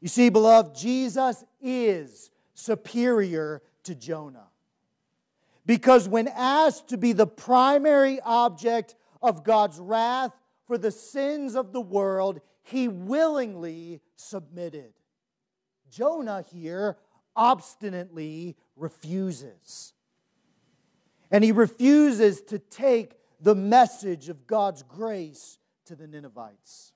You 0.00 0.08
see, 0.08 0.28
beloved, 0.28 0.76
Jesus 0.76 1.44
is 1.60 2.30
superior 2.54 3.62
to 3.84 3.94
Jonah. 3.94 4.48
Because 5.64 6.08
when 6.08 6.28
asked 6.28 6.88
to 6.88 6.96
be 6.96 7.12
the 7.12 7.26
primary 7.26 8.20
object 8.20 8.94
of 9.20 9.42
God's 9.42 9.78
wrath 9.80 10.32
for 10.66 10.78
the 10.78 10.92
sins 10.92 11.56
of 11.56 11.72
the 11.72 11.80
world, 11.80 12.40
he 12.62 12.88
willingly 12.88 14.00
submitted. 14.16 14.92
Jonah 15.90 16.44
here 16.52 16.96
obstinately 17.34 18.56
refuses. 18.76 19.92
And 21.30 21.42
he 21.42 21.52
refuses 21.52 22.40
to 22.42 22.58
take 22.58 23.14
the 23.40 23.54
message 23.54 24.28
of 24.28 24.46
God's 24.46 24.82
grace 24.82 25.58
to 25.86 25.96
the 25.96 26.06
Ninevites. 26.06 26.92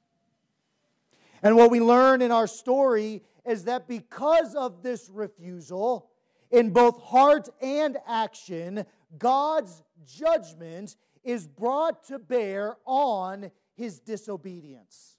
And 1.42 1.56
what 1.56 1.70
we 1.70 1.80
learn 1.80 2.22
in 2.22 2.30
our 2.30 2.46
story 2.46 3.22
is 3.46 3.64
that 3.64 3.88
because 3.88 4.54
of 4.54 4.82
this 4.82 5.08
refusal, 5.12 6.10
in 6.50 6.70
both 6.70 7.00
heart 7.02 7.48
and 7.62 7.96
action, 8.06 8.84
God's 9.18 9.82
judgment 10.04 10.96
is 11.24 11.46
brought 11.46 12.04
to 12.04 12.18
bear 12.18 12.76
on 12.84 13.50
his 13.74 14.00
disobedience. 14.00 15.16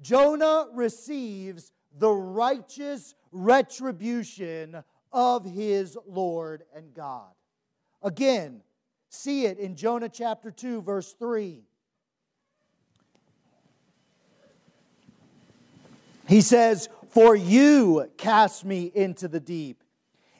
Jonah 0.00 0.66
receives 0.72 1.72
the 1.98 2.10
righteous 2.10 3.14
retribution 3.32 4.82
of 5.12 5.44
his 5.44 5.96
Lord 6.06 6.64
and 6.74 6.92
God. 6.94 7.30
Again, 8.02 8.62
see 9.08 9.46
it 9.46 9.58
in 9.58 9.76
Jonah 9.76 10.08
chapter 10.08 10.50
2, 10.50 10.82
verse 10.82 11.14
3. 11.18 11.62
He 16.34 16.40
says, 16.40 16.88
For 17.10 17.36
you 17.36 18.10
cast 18.16 18.64
me 18.64 18.90
into 18.92 19.28
the 19.28 19.38
deep, 19.38 19.84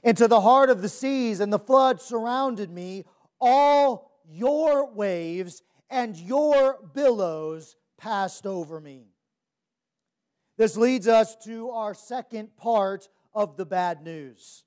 into 0.03 0.27
the 0.27 0.41
heart 0.41 0.69
of 0.69 0.83
the 0.83 0.89
seas, 0.89 1.39
and 1.39 1.53
the 1.53 1.59
flood 1.61 2.01
surrounded 2.01 2.69
me. 2.69 3.05
All 3.41 4.11
your 4.29 4.91
waves 4.91 5.63
and 5.89 6.17
your 6.17 6.81
billows 6.95 7.77
passed 7.97 8.45
over 8.45 8.81
me. 8.81 9.07
This 10.57 10.77
leads 10.77 11.07
us 11.07 11.37
to 11.45 11.71
our 11.71 11.95
second 11.95 12.57
part 12.57 13.09
of 13.33 13.57
the 13.57 13.65
bad 13.65 14.03
news. 14.03 14.65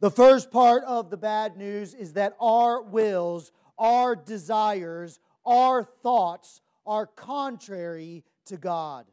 The 0.00 0.10
first 0.10 0.50
part 0.50 0.84
of 0.84 1.08
the 1.08 1.16
bad 1.16 1.56
news 1.56 1.94
is 1.94 2.12
that 2.12 2.36
our 2.38 2.82
wills, 2.82 3.52
our 3.78 4.14
desires, 4.14 5.18
our 5.46 5.82
thoughts 5.82 6.60
are 6.84 7.06
contrary 7.06 8.22
to 8.44 8.58
God. 8.58 9.06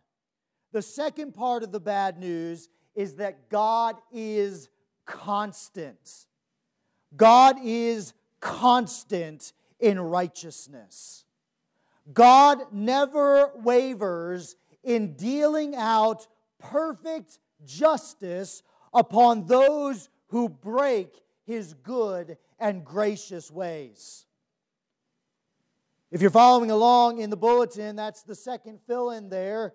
The 0.72 0.82
second 0.82 1.34
part 1.34 1.64
of 1.64 1.72
the 1.72 1.80
bad 1.80 2.20
news 2.20 2.70
is 2.96 3.16
that 3.16 3.50
God 3.50 3.96
is 4.12 4.70
constant. 5.06 6.26
God 7.16 7.58
is 7.64 8.14
constant 8.40 9.54
in 9.80 10.00
righteousness. 10.00 11.26
God 12.14 12.60
never 12.72 13.52
wavers 13.56 14.56
in 14.84 15.14
dealing 15.14 15.76
out 15.76 16.28
perfect 16.60 17.40
justice 17.66 18.64
upon 18.94 19.46
those 19.46 20.10
who 20.28 20.50
break 20.50 21.24
his 21.46 21.74
good 21.74 22.38
and 22.60 22.86
gracious 22.86 23.52
ways. 23.52 24.26
If 26.12 26.22
you're 26.22 26.32
following 26.32 26.72
along 26.72 27.20
in 27.20 27.30
the 27.30 27.38
bulletin, 27.38 27.96
that's 27.96 28.24
the 28.24 28.36
second 28.36 28.80
fill 28.88 29.12
in 29.12 29.30
there. 29.30 29.74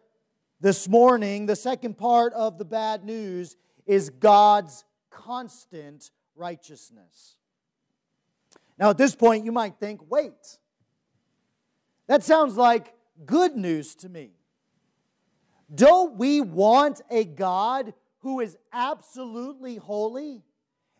This 0.64 0.88
morning, 0.88 1.44
the 1.44 1.56
second 1.56 1.98
part 1.98 2.32
of 2.32 2.56
the 2.56 2.64
bad 2.64 3.04
news 3.04 3.58
is 3.84 4.08
God's 4.08 4.86
constant 5.10 6.10
righteousness. 6.34 7.36
Now, 8.78 8.88
at 8.88 8.96
this 8.96 9.14
point, 9.14 9.44
you 9.44 9.52
might 9.52 9.78
think, 9.78 10.10
wait, 10.10 10.56
that 12.06 12.24
sounds 12.24 12.56
like 12.56 12.94
good 13.26 13.54
news 13.54 13.94
to 13.96 14.08
me. 14.08 14.30
Don't 15.74 16.16
we 16.16 16.40
want 16.40 17.02
a 17.10 17.26
God 17.26 17.92
who 18.20 18.40
is 18.40 18.56
absolutely 18.72 19.76
holy 19.76 20.44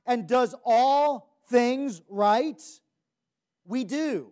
and 0.05 0.29
does 0.29 0.55
all 0.62 1.38
things 1.48 2.03
right? 2.11 2.62
We 3.64 3.85
do. 3.85 4.31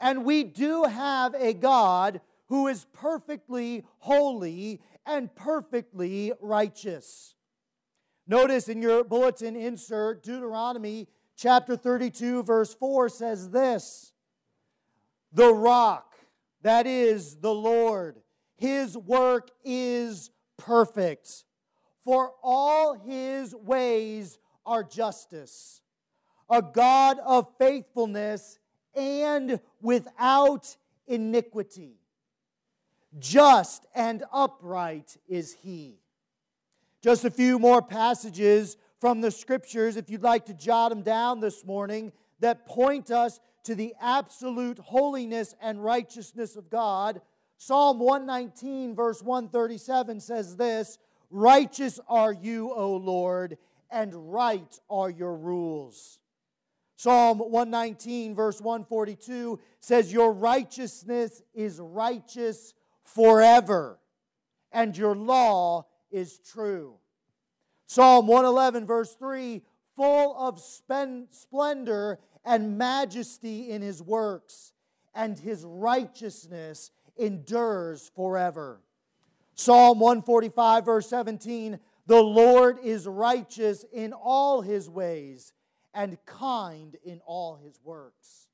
And 0.00 0.24
we 0.24 0.44
do 0.44 0.84
have 0.84 1.34
a 1.34 1.52
God 1.52 2.20
who 2.48 2.68
is 2.68 2.86
perfectly 2.92 3.84
holy 3.98 4.80
and 5.04 5.34
perfectly 5.34 6.32
righteous. 6.40 7.34
Notice 8.26 8.68
in 8.68 8.82
your 8.82 9.04
bulletin 9.04 9.56
insert, 9.56 10.22
Deuteronomy 10.22 11.08
chapter 11.36 11.76
32, 11.76 12.42
verse 12.42 12.74
4 12.74 13.08
says 13.08 13.50
this 13.50 14.12
The 15.32 15.52
rock, 15.52 16.14
that 16.62 16.86
is 16.86 17.36
the 17.36 17.54
Lord, 17.54 18.20
his 18.56 18.96
work 18.96 19.50
is 19.64 20.30
perfect, 20.56 21.44
for 22.04 22.32
all 22.42 22.94
his 22.94 23.54
ways 23.54 24.38
are 24.64 24.82
justice, 24.82 25.82
a 26.50 26.62
God 26.62 27.18
of 27.24 27.48
faithfulness 27.58 28.58
and 28.94 29.60
without 29.80 30.76
iniquity. 31.06 32.00
Just 33.18 33.86
and 33.94 34.24
upright 34.32 35.16
is 35.28 35.54
he. 35.62 36.00
Just 37.02 37.24
a 37.24 37.30
few 37.30 37.58
more 37.58 37.82
passages 37.82 38.76
from 39.00 39.20
the 39.20 39.30
scriptures, 39.30 39.96
if 39.96 40.10
you'd 40.10 40.22
like 40.22 40.46
to 40.46 40.54
jot 40.54 40.90
them 40.90 41.02
down 41.02 41.40
this 41.40 41.64
morning, 41.64 42.12
that 42.40 42.66
point 42.66 43.10
us 43.10 43.40
to 43.64 43.74
the 43.74 43.94
absolute 44.00 44.78
holiness 44.78 45.54
and 45.60 45.82
righteousness 45.82 46.56
of 46.56 46.70
God. 46.70 47.20
Psalm 47.58 47.98
119, 47.98 48.94
verse 48.94 49.22
137 49.22 50.20
says 50.20 50.56
this 50.56 50.98
Righteous 51.30 51.98
are 52.08 52.32
you, 52.32 52.72
O 52.72 52.96
Lord, 52.96 53.58
and 53.90 54.32
right 54.32 54.80
are 54.88 55.10
your 55.10 55.36
rules. 55.36 56.18
Psalm 56.96 57.38
119, 57.38 58.34
verse 58.34 58.60
142 58.60 59.58
says, 59.80 60.12
Your 60.12 60.32
righteousness 60.32 61.42
is 61.54 61.78
righteous 61.78 62.74
forever, 63.06 63.98
and 64.72 64.96
your 64.96 65.16
law 65.16 65.86
is 66.10 66.38
true. 66.38 66.96
Psalm 67.86 68.26
111, 68.26 68.86
verse 68.86 69.14
3 69.14 69.62
full 69.96 70.36
of 70.36 70.60
splendor 70.60 72.18
and 72.44 72.78
majesty 72.78 73.70
in 73.70 73.82
his 73.82 74.02
works, 74.02 74.72
and 75.14 75.38
his 75.38 75.64
righteousness 75.64 76.90
endures 77.16 78.10
forever. 78.14 78.80
Psalm 79.54 79.98
145, 79.98 80.84
verse 80.84 81.08
17 81.08 81.80
The 82.06 82.22
Lord 82.22 82.78
is 82.84 83.06
righteous 83.06 83.84
in 83.92 84.12
all 84.12 84.60
his 84.60 84.88
ways 84.88 85.54
and 85.94 86.18
kind 86.26 86.94
in 87.02 87.20
all 87.24 87.56
his 87.56 87.80
works. 87.82 88.45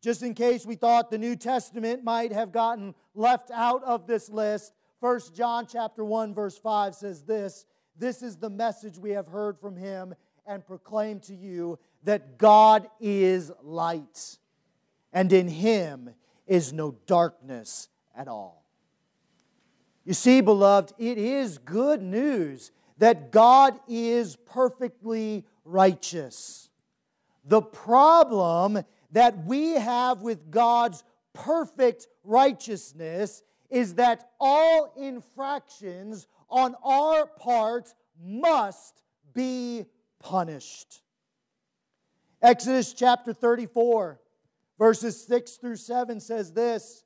Just 0.00 0.22
in 0.22 0.34
case 0.34 0.64
we 0.64 0.76
thought 0.76 1.10
the 1.10 1.18
New 1.18 1.36
Testament 1.36 2.02
might 2.02 2.32
have 2.32 2.52
gotten 2.52 2.94
left 3.14 3.50
out 3.50 3.84
of 3.84 4.06
this 4.06 4.30
list, 4.30 4.72
1 5.00 5.20
John 5.34 5.66
chapter 5.66 6.04
1 6.04 6.34
verse 6.34 6.56
5 6.56 6.94
says 6.94 7.22
this, 7.22 7.66
this 7.98 8.22
is 8.22 8.36
the 8.36 8.48
message 8.48 8.98
we 8.98 9.10
have 9.10 9.28
heard 9.28 9.58
from 9.58 9.76
him 9.76 10.14
and 10.46 10.66
proclaim 10.66 11.20
to 11.20 11.34
you 11.34 11.78
that 12.04 12.38
God 12.38 12.88
is 12.98 13.52
light 13.62 14.38
and 15.12 15.32
in 15.32 15.48
him 15.48 16.10
is 16.46 16.72
no 16.72 16.96
darkness 17.06 17.88
at 18.16 18.26
all. 18.26 18.64
You 20.04 20.14
see, 20.14 20.40
beloved, 20.40 20.94
it 20.98 21.18
is 21.18 21.58
good 21.58 22.02
news 22.02 22.72
that 22.98 23.30
God 23.30 23.78
is 23.86 24.36
perfectly 24.36 25.44
righteous. 25.64 26.70
The 27.44 27.62
problem 27.62 28.82
that 29.12 29.44
we 29.44 29.72
have 29.72 30.22
with 30.22 30.50
God's 30.50 31.02
perfect 31.32 32.06
righteousness 32.24 33.42
is 33.70 33.94
that 33.94 34.30
all 34.40 34.92
infractions 34.96 36.26
on 36.48 36.74
our 36.84 37.26
part 37.26 37.94
must 38.20 39.02
be 39.32 39.86
punished. 40.18 41.02
Exodus 42.42 42.92
chapter 42.92 43.32
34, 43.32 44.20
verses 44.78 45.24
6 45.26 45.56
through 45.56 45.76
7 45.76 46.20
says 46.20 46.52
this 46.52 47.04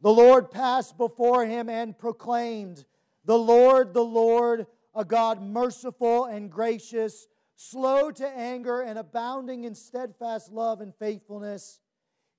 The 0.00 0.12
Lord 0.12 0.50
passed 0.50 0.98
before 0.98 1.46
him 1.46 1.68
and 1.68 1.96
proclaimed, 1.96 2.84
The 3.24 3.38
Lord, 3.38 3.94
the 3.94 4.04
Lord, 4.04 4.66
a 4.94 5.04
God 5.04 5.40
merciful 5.40 6.26
and 6.26 6.50
gracious, 6.50 7.26
slow 7.56 8.10
to 8.10 8.26
anger 8.26 8.80
and 8.80 8.98
abounding 8.98 9.64
in 9.64 9.74
steadfast 9.74 10.52
love 10.52 10.80
and 10.80 10.94
faithfulness, 10.94 11.80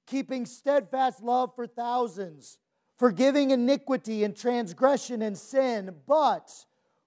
keeping 0.05 0.45
steadfast 0.45 1.21
love 1.21 1.55
for 1.55 1.67
thousands, 1.67 2.57
forgiving 2.97 3.51
iniquity 3.51 4.23
and 4.23 4.35
transgression 4.35 5.21
and 5.21 5.37
sin, 5.37 5.95
but 6.07 6.51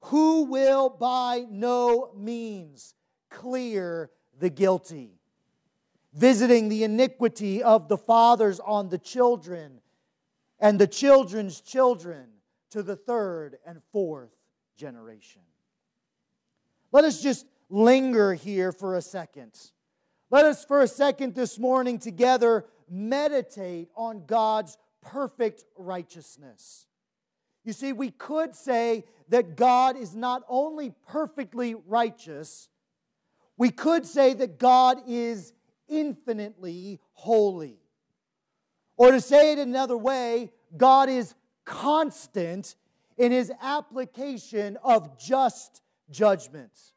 who 0.03 0.45
will 0.45 0.89
by 0.89 1.47
no 1.51 2.13
means 2.17 2.95
clear 3.31 4.11
the 4.39 4.51
guilty 4.51 5.17
visiting 6.17 6.71
the 6.71 6.83
iniquity 6.83 7.63
of 7.63 7.89
the 7.89 7.99
fathers 7.99 8.59
on 8.61 8.89
the 8.89 8.99
children 8.99 9.81
and 10.59 10.79
the 10.79 10.87
children's 10.87 11.61
children 11.61 12.27
to 12.71 12.83
the 12.83 12.97
third 12.97 13.59
and 13.67 13.83
fourth 13.93 14.35
generation. 14.77 15.43
Let 16.91 17.05
us 17.05 17.23
just 17.23 17.47
linger 17.69 18.35
here 18.35 18.73
for 18.73 18.97
a 18.97 19.03
second. 19.03 19.53
Let 20.31 20.45
us, 20.45 20.65
for 20.65 20.83
a 20.83 20.89
second 20.89 21.35
this 21.35 21.59
morning, 21.59 21.99
together 21.99 22.65
meditate 22.89 23.89
on 23.97 24.27
God's 24.27 24.77
perfect 25.03 25.65
righteousness. 25.77 26.87
You 27.65 27.73
see, 27.73 27.93
we 27.93 28.11
could 28.11 28.55
say 28.55 29.05
that 29.29 29.57
God 29.57 29.97
is 29.97 30.15
not 30.15 30.43
only 30.49 30.95
perfectly 31.09 31.75
righteous, 31.75 32.69
we 33.57 33.71
could 33.71 34.07
say 34.07 34.35
that 34.35 34.59
God 34.59 34.99
is 35.07 35.53
infinitely 35.89 37.01
holy. 37.13 37.79
Or 38.97 39.11
to 39.11 39.21
say 39.21 39.53
it 39.53 39.59
another 39.59 39.97
way, 39.97 40.53
God 40.77 41.09
is 41.09 41.35
constant 41.65 42.77
in 43.19 43.33
his 43.33 43.53
application 43.61 44.79
of 44.83 45.19
just 45.19 45.83
judgments. 46.11 46.93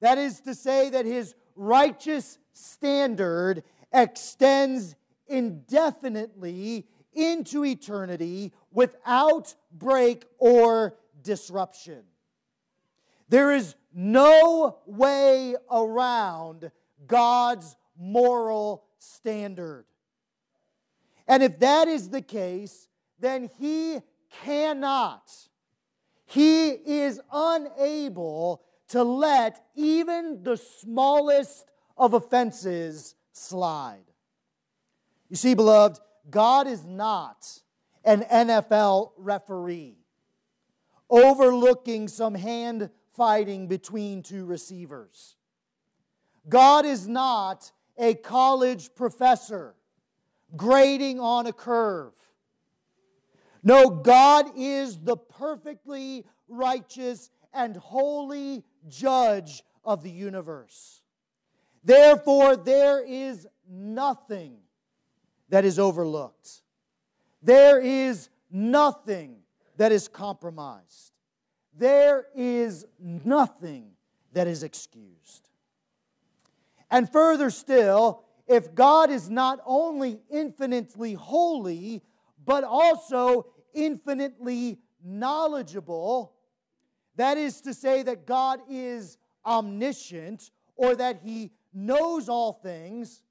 That 0.00 0.18
is 0.18 0.40
to 0.42 0.54
say, 0.54 0.90
that 0.90 1.06
his 1.06 1.34
righteous 1.56 2.38
standard 2.52 3.64
extends 3.92 4.94
indefinitely 5.26 6.86
into 7.12 7.64
eternity 7.64 8.52
without 8.70 9.54
break 9.72 10.24
or 10.38 10.96
disruption. 11.22 12.02
There 13.28 13.52
is 13.52 13.74
no 13.92 14.78
way 14.86 15.56
around 15.70 16.70
God's 17.06 17.76
moral 17.98 18.84
standard. 18.98 19.84
And 21.26 21.42
if 21.42 21.58
that 21.58 21.88
is 21.88 22.08
the 22.08 22.22
case, 22.22 22.88
then 23.18 23.50
he 23.58 23.98
cannot, 24.44 25.30
he 26.24 26.68
is 26.70 27.20
unable 27.32 28.62
to 28.88 29.02
let 29.02 29.64
even 29.74 30.42
the 30.42 30.56
smallest 30.56 31.66
of 31.96 32.14
offenses 32.14 33.14
slide. 33.32 34.04
You 35.28 35.36
see, 35.36 35.54
beloved, 35.54 36.00
God 36.30 36.66
is 36.66 36.84
not 36.84 37.60
an 38.04 38.22
NFL 38.22 39.12
referee 39.16 39.96
overlooking 41.10 42.08
some 42.08 42.34
hand 42.34 42.90
fighting 43.14 43.66
between 43.66 44.22
two 44.22 44.44
receivers. 44.44 45.36
God 46.48 46.86
is 46.86 47.08
not 47.08 47.72
a 47.98 48.14
college 48.14 48.94
professor 48.94 49.74
grading 50.56 51.18
on 51.20 51.46
a 51.46 51.52
curve. 51.52 52.12
No, 53.62 53.90
God 53.90 54.46
is 54.56 54.98
the 54.98 55.16
perfectly 55.16 56.24
righteous 56.48 57.30
and 57.52 57.76
holy 57.76 58.64
judge 58.88 59.62
of 59.84 60.02
the 60.02 60.10
universe. 60.10 61.02
Therefore, 61.84 62.56
there 62.56 63.04
is 63.04 63.46
nothing 63.68 64.58
that 65.48 65.64
is 65.64 65.78
overlooked. 65.78 66.62
There 67.42 67.80
is 67.80 68.28
nothing 68.50 69.36
that 69.76 69.92
is 69.92 70.08
compromised. 70.08 71.12
There 71.76 72.26
is 72.34 72.84
nothing 72.98 73.92
that 74.32 74.46
is 74.46 74.62
excused. 74.62 75.48
And 76.90 77.10
further 77.10 77.50
still, 77.50 78.24
if 78.46 78.74
God 78.74 79.10
is 79.10 79.30
not 79.30 79.60
only 79.64 80.20
infinitely 80.30 81.14
holy, 81.14 82.02
but 82.44 82.64
also 82.64 83.46
infinitely 83.74 84.78
knowledgeable, 85.04 86.34
that 87.18 87.36
is 87.36 87.60
to 87.62 87.74
say, 87.74 88.02
that 88.04 88.26
God 88.26 88.60
is 88.70 89.18
omniscient 89.44 90.50
or 90.76 90.94
that 90.96 91.20
He 91.22 91.50
knows 91.74 92.28
all 92.28 92.52
things, 92.52 93.22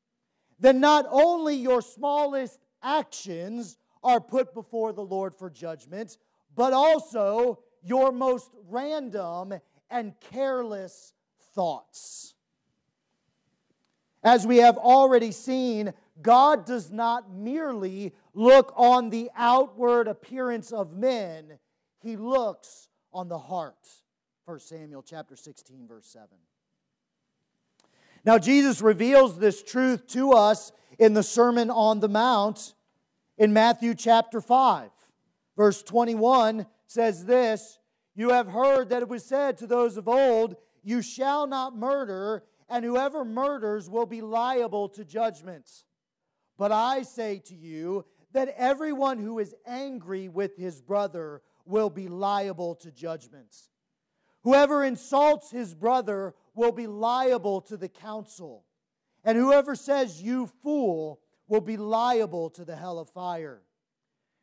then 0.59 0.79
not 0.79 1.05
only 1.09 1.55
your 1.55 1.81
smallest 1.81 2.59
actions 2.83 3.77
are 4.03 4.19
put 4.19 4.53
before 4.53 4.93
the 4.93 5.03
Lord 5.03 5.33
for 5.35 5.49
judgment, 5.49 6.17
but 6.55 6.73
also 6.73 7.59
your 7.81 8.11
most 8.11 8.51
random 8.67 9.53
and 9.89 10.13
careless 10.31 11.13
thoughts. 11.55 12.35
As 14.23 14.45
we 14.45 14.57
have 14.57 14.77
already 14.77 15.31
seen, 15.31 15.93
God 16.21 16.65
does 16.65 16.91
not 16.91 17.31
merely 17.31 18.13
look 18.33 18.73
on 18.75 19.09
the 19.09 19.29
outward 19.35 20.07
appearance 20.07 20.71
of 20.71 20.93
men, 20.93 21.59
he 21.99 22.17
looks 22.17 22.86
on 23.17 23.27
the 23.27 23.39
heart. 23.39 23.87
1 24.45 24.59
Samuel 24.59 25.01
chapter 25.01 25.35
16 25.35 25.87
verse 25.87 26.05
7. 26.05 26.27
Now 28.23 28.37
Jesus 28.37 28.79
reveals 28.79 29.39
this 29.39 29.63
truth 29.63 30.05
to 30.09 30.33
us 30.33 30.71
in 30.99 31.15
the 31.15 31.23
Sermon 31.23 31.71
on 31.71 31.99
the 31.99 32.07
Mount 32.07 32.75
in 33.39 33.53
Matthew 33.53 33.95
chapter 33.95 34.39
5. 34.39 34.91
Verse 35.57 35.81
21 35.81 36.67
says 36.85 37.25
this, 37.25 37.79
you 38.13 38.29
have 38.29 38.47
heard 38.47 38.89
that 38.89 39.01
it 39.01 39.09
was 39.09 39.25
said 39.25 39.57
to 39.57 39.67
those 39.67 39.97
of 39.97 40.07
old, 40.07 40.55
you 40.83 41.01
shall 41.01 41.47
not 41.47 41.75
murder, 41.75 42.43
and 42.69 42.85
whoever 42.85 43.25
murders 43.25 43.89
will 43.89 44.05
be 44.05 44.21
liable 44.21 44.89
to 44.89 45.03
judgment. 45.03 45.67
But 46.55 46.71
I 46.71 47.01
say 47.01 47.41
to 47.45 47.55
you 47.55 48.05
that 48.33 48.53
everyone 48.57 49.17
who 49.17 49.39
is 49.39 49.55
angry 49.65 50.29
with 50.29 50.55
his 50.55 50.81
brother 50.81 51.41
will 51.67 51.89
be 51.89 52.07
liable 52.07 52.75
to 52.75 52.91
judgment. 52.91 53.55
Whoever 54.43 54.83
insults 54.83 55.51
his 55.51 55.73
brother 55.73 56.33
will 56.55 56.71
be 56.71 56.87
liable 56.87 57.61
to 57.61 57.77
the 57.77 57.89
council. 57.89 58.65
And 59.23 59.37
whoever 59.37 59.75
says, 59.75 60.21
You 60.21 60.47
fool, 60.63 61.19
will 61.47 61.61
be 61.61 61.77
liable 61.77 62.49
to 62.51 62.65
the 62.65 62.75
hell 62.75 62.99
of 62.99 63.09
fire. 63.09 63.61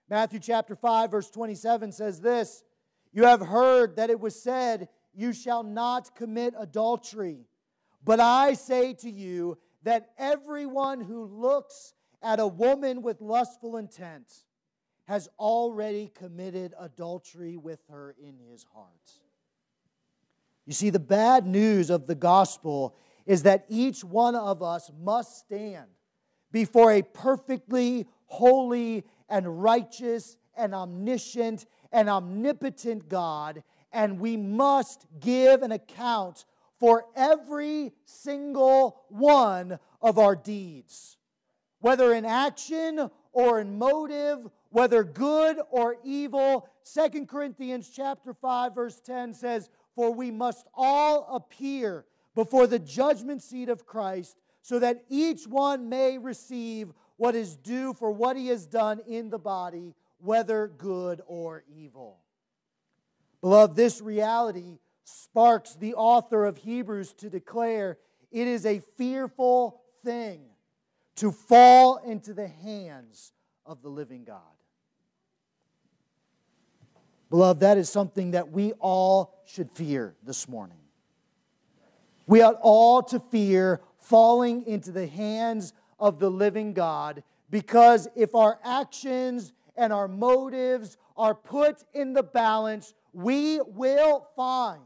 Matthew 0.08 0.40
chapter 0.40 0.76
5, 0.76 1.10
verse 1.10 1.30
27 1.30 1.92
says 1.92 2.20
this 2.20 2.64
You 3.12 3.24
have 3.24 3.40
heard 3.40 3.96
that 3.96 4.10
it 4.10 4.20
was 4.20 4.40
said, 4.40 4.88
You 5.14 5.32
shall 5.32 5.62
not 5.62 6.14
commit 6.14 6.54
adultery. 6.58 7.46
But 8.04 8.20
I 8.20 8.52
say 8.54 8.92
to 8.94 9.10
you 9.10 9.58
that 9.82 10.10
everyone 10.18 11.00
who 11.00 11.24
looks 11.24 11.94
at 12.22 12.40
a 12.40 12.46
woman 12.46 13.02
with 13.02 13.20
lustful 13.20 13.76
intent 13.76 14.30
has 15.06 15.28
already 15.38 16.10
committed 16.14 16.74
adultery 16.78 17.56
with 17.56 17.80
her 17.90 18.14
in 18.22 18.38
his 18.50 18.64
heart. 18.74 19.12
You 20.66 20.72
see, 20.72 20.90
the 20.90 20.98
bad 20.98 21.46
news 21.46 21.90
of 21.90 22.06
the 22.06 22.14
gospel 22.14 22.94
is 23.26 23.42
that 23.42 23.66
each 23.68 24.02
one 24.02 24.34
of 24.34 24.62
us 24.62 24.90
must 25.02 25.38
stand 25.38 25.86
before 26.52 26.92
a 26.92 27.02
perfectly 27.02 28.06
holy 28.26 29.04
and 29.28 29.62
righteous 29.62 30.36
and 30.56 30.74
omniscient 30.74 31.66
and 31.92 32.08
omnipotent 32.08 33.08
God, 33.08 33.62
and 33.92 34.18
we 34.18 34.36
must 34.36 35.06
give 35.20 35.62
an 35.62 35.72
account 35.72 36.44
for 36.78 37.06
every 37.14 37.92
single 38.04 39.04
one 39.08 39.78
of 40.00 40.18
our 40.18 40.34
deeds, 40.34 41.16
whether 41.80 42.12
in 42.12 42.24
action 42.24 43.10
or 43.32 43.60
in 43.60 43.78
motive, 43.78 44.48
whether 44.74 45.04
good 45.04 45.56
or 45.70 45.96
evil. 46.02 46.68
Second 46.82 47.28
Corinthians 47.28 47.88
chapter 47.94 48.34
5 48.34 48.74
verse 48.74 49.00
10 49.00 49.32
says, 49.32 49.70
for 49.94 50.12
we 50.12 50.32
must 50.32 50.66
all 50.74 51.28
appear 51.32 52.04
before 52.34 52.66
the 52.66 52.80
judgment 52.80 53.40
seat 53.40 53.68
of 53.68 53.86
Christ, 53.86 54.36
so 54.62 54.80
that 54.80 55.04
each 55.08 55.46
one 55.46 55.88
may 55.88 56.18
receive 56.18 56.92
what 57.16 57.36
is 57.36 57.54
due 57.54 57.94
for 57.94 58.10
what 58.10 58.36
he 58.36 58.48
has 58.48 58.66
done 58.66 59.00
in 59.06 59.30
the 59.30 59.38
body, 59.38 59.94
whether 60.18 60.66
good 60.66 61.22
or 61.28 61.62
evil. 61.72 62.18
Beloved, 63.42 63.76
this 63.76 64.00
reality 64.00 64.80
sparks 65.04 65.76
the 65.76 65.94
author 65.94 66.44
of 66.44 66.56
Hebrews 66.56 67.12
to 67.18 67.30
declare 67.30 67.98
it 68.32 68.48
is 68.48 68.66
a 68.66 68.80
fearful 68.96 69.82
thing 70.02 70.40
to 71.16 71.30
fall 71.30 71.98
into 71.98 72.34
the 72.34 72.48
hands 72.48 73.32
of 73.64 73.82
the 73.82 73.88
living 73.88 74.24
God. 74.24 74.40
Beloved, 77.34 77.58
that 77.62 77.78
is 77.78 77.90
something 77.90 78.30
that 78.30 78.52
we 78.52 78.74
all 78.74 79.42
should 79.44 79.68
fear 79.68 80.14
this 80.22 80.48
morning. 80.48 80.78
We 82.28 82.42
ought 82.42 82.60
all 82.62 83.02
to 83.02 83.18
fear 83.18 83.80
falling 83.98 84.64
into 84.68 84.92
the 84.92 85.08
hands 85.08 85.72
of 85.98 86.20
the 86.20 86.30
living 86.30 86.74
God 86.74 87.24
because 87.50 88.06
if 88.14 88.36
our 88.36 88.60
actions 88.62 89.52
and 89.76 89.92
our 89.92 90.06
motives 90.06 90.96
are 91.16 91.34
put 91.34 91.82
in 91.92 92.12
the 92.12 92.22
balance, 92.22 92.94
we 93.12 93.60
will 93.62 94.28
find 94.36 94.84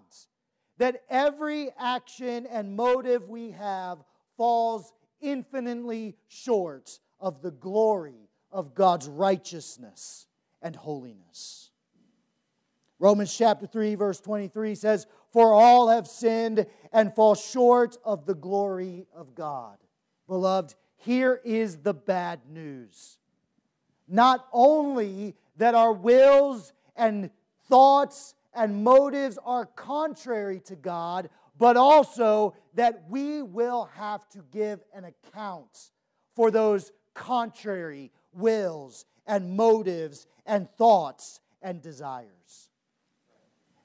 that 0.78 1.02
every 1.10 1.68
action 1.78 2.46
and 2.46 2.74
motive 2.74 3.28
we 3.28 3.50
have 3.50 3.98
falls 4.38 4.94
infinitely 5.20 6.16
short 6.28 6.98
of 7.20 7.42
the 7.42 7.50
glory 7.50 8.30
of 8.50 8.74
God's 8.74 9.06
righteousness 9.06 10.28
and 10.62 10.74
holiness. 10.74 11.68
Romans 12.98 13.36
chapter 13.36 13.66
3, 13.66 13.94
verse 13.94 14.20
23 14.20 14.74
says, 14.74 15.06
For 15.32 15.52
all 15.52 15.88
have 15.88 16.06
sinned 16.06 16.66
and 16.92 17.14
fall 17.14 17.34
short 17.34 17.96
of 18.04 18.26
the 18.26 18.34
glory 18.34 19.06
of 19.14 19.34
God. 19.34 19.78
Beloved, 20.26 20.74
here 20.96 21.40
is 21.44 21.78
the 21.78 21.94
bad 21.94 22.40
news. 22.48 23.18
Not 24.08 24.46
only 24.52 25.36
that 25.56 25.74
our 25.74 25.92
wills 25.92 26.72
and 26.96 27.30
thoughts 27.68 28.34
and 28.54 28.82
motives 28.82 29.38
are 29.44 29.66
contrary 29.66 30.60
to 30.60 30.74
God, 30.74 31.30
but 31.56 31.76
also 31.76 32.54
that 32.74 33.04
we 33.08 33.42
will 33.42 33.90
have 33.94 34.28
to 34.30 34.44
give 34.52 34.80
an 34.94 35.04
account 35.04 35.90
for 36.34 36.50
those 36.50 36.92
contrary 37.14 38.10
wills 38.32 39.04
and 39.26 39.56
motives 39.56 40.26
and 40.46 40.68
thoughts 40.70 41.40
and 41.62 41.82
desires. 41.82 42.37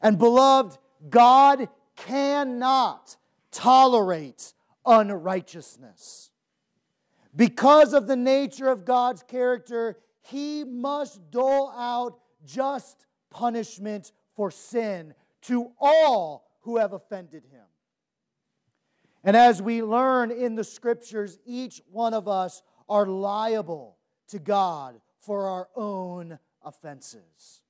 And 0.03 0.17
beloved, 0.19 0.77
God 1.09 1.69
cannot 1.95 3.15
tolerate 3.51 4.53
unrighteousness. 4.85 6.29
Because 7.35 7.93
of 7.93 8.05
the 8.05 8.17
nature 8.17 8.67
of 8.67 8.85
God's 8.85 9.23
character, 9.23 9.97
he 10.21 10.63
must 10.65 11.31
dole 11.31 11.71
out 11.71 12.19
just 12.45 13.05
punishment 13.29 14.11
for 14.35 14.51
sin 14.51 15.13
to 15.43 15.71
all 15.79 16.45
who 16.61 16.77
have 16.77 16.93
offended 16.93 17.43
him. 17.51 17.63
And 19.23 19.37
as 19.37 19.61
we 19.61 19.81
learn 19.81 20.31
in 20.31 20.55
the 20.55 20.63
scriptures, 20.63 21.39
each 21.45 21.81
one 21.89 22.13
of 22.13 22.27
us 22.27 22.61
are 22.89 23.05
liable 23.05 23.97
to 24.27 24.39
God 24.39 24.99
for 25.19 25.47
our 25.47 25.69
own 25.75 26.37
offenses. 26.61 27.62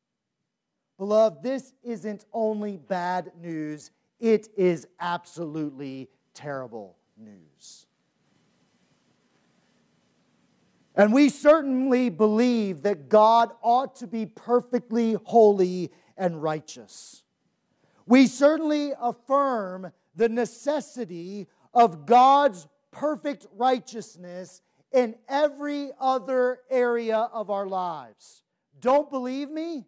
Beloved, 1.04 1.43
this 1.43 1.74
isn't 1.84 2.24
only 2.32 2.78
bad 2.78 3.34
news, 3.41 3.91
it 4.22 4.47
is 4.56 4.88
absolutely 5.01 6.08
terrible 6.34 6.95
news. 7.18 7.88
And 10.95 11.12
we 11.12 11.28
certainly 11.28 12.08
believe 12.08 12.84
that 12.84 13.10
God 13.10 13.51
ought 13.62 13.97
to 13.97 14.08
be 14.08 14.26
perfectly 14.26 15.18
holy 15.26 15.91
and 16.16 16.41
righteous. 16.41 17.24
We 18.06 18.26
certainly 18.26 18.93
affirm 18.97 19.91
the 20.16 20.30
necessity 20.30 21.49
of 21.74 22.06
God's 22.06 22.66
perfect 22.91 23.45
righteousness 23.58 24.62
in 24.93 25.16
every 25.28 25.91
other 25.99 26.60
area 26.70 27.28
of 27.34 27.49
our 27.49 27.68
lives. 27.68 28.41
Don't 28.80 29.10
believe 29.10 29.49
me? 29.49 29.86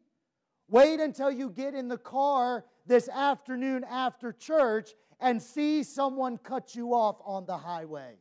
Wait 0.68 0.99
until 0.99 1.30
you 1.30 1.49
get 1.49 1.74
in 1.76 1.88
the 1.88 1.97
car 1.97 2.66
this 2.86 3.07
afternoon 3.09 3.84
after 3.89 4.32
church 4.32 4.91
and 5.20 5.41
see 5.41 5.84
someone 5.84 6.38
cut 6.38 6.76
you 6.76 6.93
off 6.93 7.18
on 7.24 7.45
the 7.45 7.57
highway. 7.57 8.16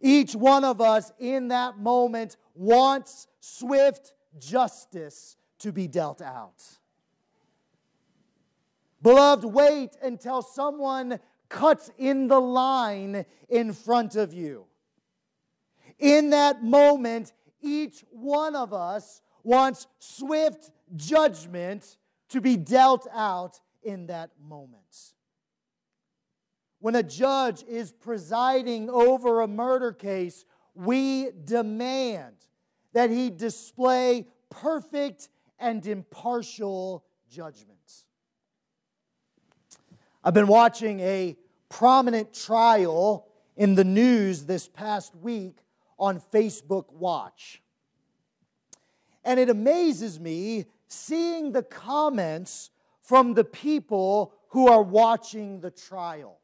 Each 0.00 0.34
one 0.34 0.64
of 0.64 0.80
us 0.80 1.12
in 1.18 1.48
that 1.48 1.78
moment 1.78 2.36
wants 2.54 3.26
swift 3.40 4.12
justice 4.38 5.36
to 5.58 5.72
be 5.72 5.88
dealt 5.88 6.22
out. 6.22 6.62
Beloved, 9.02 9.44
wait 9.44 9.96
until 10.02 10.42
someone 10.42 11.20
cuts 11.48 11.90
in 11.98 12.28
the 12.28 12.40
line 12.40 13.24
in 13.48 13.72
front 13.72 14.16
of 14.16 14.32
you. 14.34 14.66
In 15.98 16.30
that 16.30 16.62
moment, 16.62 17.32
each 17.60 18.04
one 18.10 18.54
of 18.54 18.72
us 18.72 19.20
wants 19.48 19.86
swift 19.98 20.70
judgment 20.94 21.96
to 22.28 22.40
be 22.40 22.54
dealt 22.54 23.06
out 23.14 23.58
in 23.82 24.06
that 24.08 24.30
moment. 24.38 25.14
When 26.80 26.94
a 26.94 27.02
judge 27.02 27.64
is 27.66 27.90
presiding 27.90 28.90
over 28.90 29.40
a 29.40 29.48
murder 29.48 29.92
case, 29.92 30.44
we 30.74 31.30
demand 31.44 32.34
that 32.92 33.08
he 33.08 33.30
display 33.30 34.26
perfect 34.50 35.30
and 35.58 35.84
impartial 35.86 37.04
judgment. 37.30 38.04
I've 40.22 40.34
been 40.34 40.46
watching 40.46 41.00
a 41.00 41.36
prominent 41.70 42.34
trial 42.34 43.26
in 43.56 43.76
the 43.76 43.84
news 43.84 44.44
this 44.44 44.68
past 44.68 45.16
week 45.16 45.56
on 45.98 46.20
Facebook 46.20 46.92
Watch. 46.92 47.62
And 49.28 49.38
it 49.38 49.50
amazes 49.50 50.18
me 50.18 50.64
seeing 50.86 51.52
the 51.52 51.62
comments 51.62 52.70
from 53.02 53.34
the 53.34 53.44
people 53.44 54.32
who 54.48 54.68
are 54.68 54.82
watching 54.82 55.60
the 55.60 55.70
trial. 55.70 56.38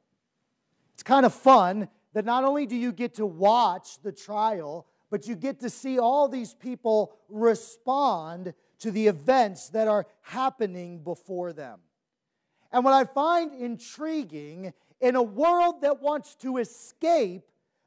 It's 0.92 1.02
kind 1.02 1.24
of 1.24 1.32
fun 1.32 1.88
that 2.12 2.26
not 2.26 2.44
only 2.44 2.66
do 2.66 2.76
you 2.76 2.92
get 2.92 3.14
to 3.14 3.24
watch 3.24 4.02
the 4.02 4.12
trial, 4.12 4.86
but 5.10 5.26
you 5.26 5.34
get 5.34 5.60
to 5.60 5.70
see 5.70 5.98
all 5.98 6.28
these 6.28 6.52
people 6.52 7.16
respond 7.30 8.52
to 8.80 8.90
the 8.90 9.06
events 9.06 9.70
that 9.70 9.88
are 9.88 10.06
happening 10.20 10.98
before 10.98 11.54
them. 11.54 11.80
And 12.70 12.84
what 12.84 12.92
I 12.92 13.04
find 13.04 13.54
intriguing 13.54 14.74
in 15.00 15.16
a 15.16 15.22
world 15.22 15.80
that 15.80 16.02
wants 16.02 16.34
to 16.36 16.58
escape 16.58 17.44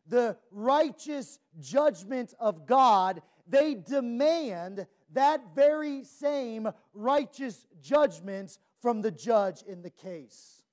the 0.07 0.37
righteous 0.51 1.37
judgment 1.59 2.33
of 2.39 2.65
God, 2.65 3.21
they 3.47 3.75
demand 3.75 4.87
that 5.13 5.55
very 5.55 6.03
same 6.03 6.69
righteous 6.93 7.65
judgment 7.81 8.57
from 8.81 9.01
the 9.01 9.11
judge 9.11 9.63
in 9.67 9.81
the 9.81 9.89
case. 9.89 10.63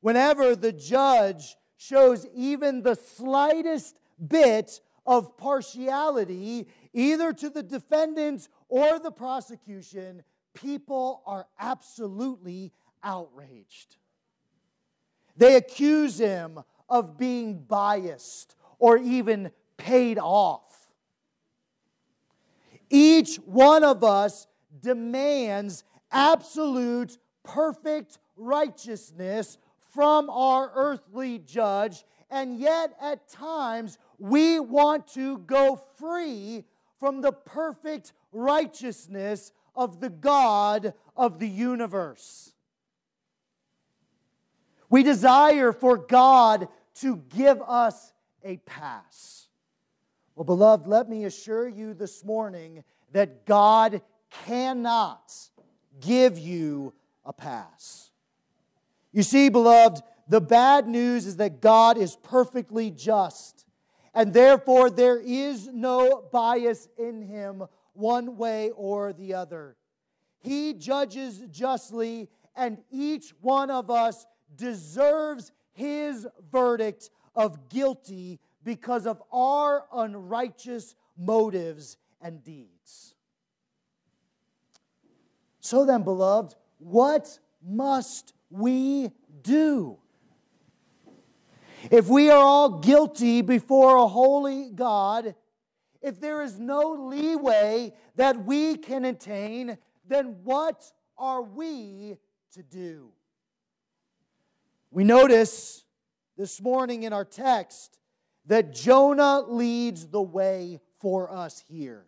Whenever 0.00 0.54
the 0.54 0.72
judge 0.72 1.56
shows 1.76 2.26
even 2.34 2.82
the 2.82 2.94
slightest 2.94 3.98
bit 4.26 4.80
of 5.06 5.36
partiality, 5.36 6.66
either 6.92 7.32
to 7.32 7.48
the 7.48 7.62
defendant 7.62 8.48
or 8.68 8.98
the 8.98 9.10
prosecution, 9.10 10.22
people 10.54 11.22
are 11.24 11.46
absolutely 11.58 12.72
outraged. 13.02 13.96
They 15.36 15.56
accuse 15.56 16.18
him 16.18 16.60
of 16.88 17.16
being 17.16 17.62
biased 17.62 18.56
or 18.78 18.98
even 18.98 19.50
paid 19.76 20.18
off. 20.18 20.67
Each 22.90 23.36
one 23.36 23.84
of 23.84 24.02
us 24.02 24.46
demands 24.80 25.84
absolute, 26.10 27.18
perfect 27.42 28.18
righteousness 28.36 29.58
from 29.92 30.30
our 30.30 30.70
earthly 30.74 31.38
judge, 31.38 32.04
and 32.30 32.58
yet 32.58 32.96
at 33.00 33.28
times 33.28 33.98
we 34.18 34.60
want 34.60 35.06
to 35.08 35.38
go 35.38 35.80
free 35.98 36.64
from 36.98 37.20
the 37.20 37.32
perfect 37.32 38.12
righteousness 38.32 39.52
of 39.74 40.00
the 40.00 40.10
God 40.10 40.94
of 41.16 41.38
the 41.38 41.48
universe. 41.48 42.52
We 44.90 45.02
desire 45.02 45.72
for 45.72 45.96
God 45.96 46.68
to 46.96 47.16
give 47.16 47.60
us 47.62 48.12
a 48.42 48.56
pass. 48.58 49.47
Well, 50.38 50.44
beloved, 50.44 50.86
let 50.86 51.08
me 51.08 51.24
assure 51.24 51.68
you 51.68 51.94
this 51.94 52.24
morning 52.24 52.84
that 53.10 53.44
God 53.44 54.02
cannot 54.46 55.32
give 55.98 56.38
you 56.38 56.94
a 57.24 57.32
pass. 57.32 58.12
You 59.10 59.24
see, 59.24 59.48
beloved, 59.48 60.00
the 60.28 60.40
bad 60.40 60.86
news 60.86 61.26
is 61.26 61.38
that 61.38 61.60
God 61.60 61.98
is 61.98 62.14
perfectly 62.14 62.92
just, 62.92 63.66
and 64.14 64.32
therefore 64.32 64.90
there 64.90 65.18
is 65.18 65.66
no 65.66 66.28
bias 66.30 66.86
in 66.96 67.20
him 67.20 67.64
one 67.94 68.36
way 68.36 68.70
or 68.76 69.12
the 69.12 69.34
other. 69.34 69.76
He 70.38 70.72
judges 70.72 71.42
justly, 71.50 72.28
and 72.54 72.78
each 72.92 73.34
one 73.40 73.72
of 73.72 73.90
us 73.90 74.24
deserves 74.54 75.50
his 75.72 76.28
verdict 76.52 77.10
of 77.34 77.68
guilty 77.68 78.38
because 78.64 79.06
of 79.06 79.22
our 79.32 79.84
unrighteous 79.92 80.94
motives 81.16 81.96
and 82.20 82.42
deeds. 82.42 83.14
So 85.60 85.84
then, 85.84 86.02
beloved, 86.02 86.54
what 86.78 87.38
must 87.62 88.32
we 88.50 89.10
do? 89.42 89.98
If 91.90 92.08
we 92.08 92.30
are 92.30 92.42
all 92.42 92.80
guilty 92.80 93.42
before 93.42 93.96
a 93.96 94.06
holy 94.06 94.70
God, 94.70 95.34
if 96.00 96.20
there 96.20 96.42
is 96.42 96.58
no 96.58 97.08
leeway 97.08 97.92
that 98.16 98.44
we 98.44 98.76
can 98.76 99.04
attain, 99.04 99.78
then 100.06 100.36
what 100.44 100.90
are 101.16 101.42
we 101.42 102.16
to 102.54 102.62
do? 102.62 103.10
We 104.90 105.04
notice 105.04 105.84
this 106.36 106.60
morning 106.60 107.02
in 107.02 107.12
our 107.12 107.24
text 107.24 107.98
that 108.48 108.74
Jonah 108.74 109.44
leads 109.46 110.08
the 110.08 110.22
way 110.22 110.80
for 110.98 111.30
us 111.30 111.62
here. 111.68 112.04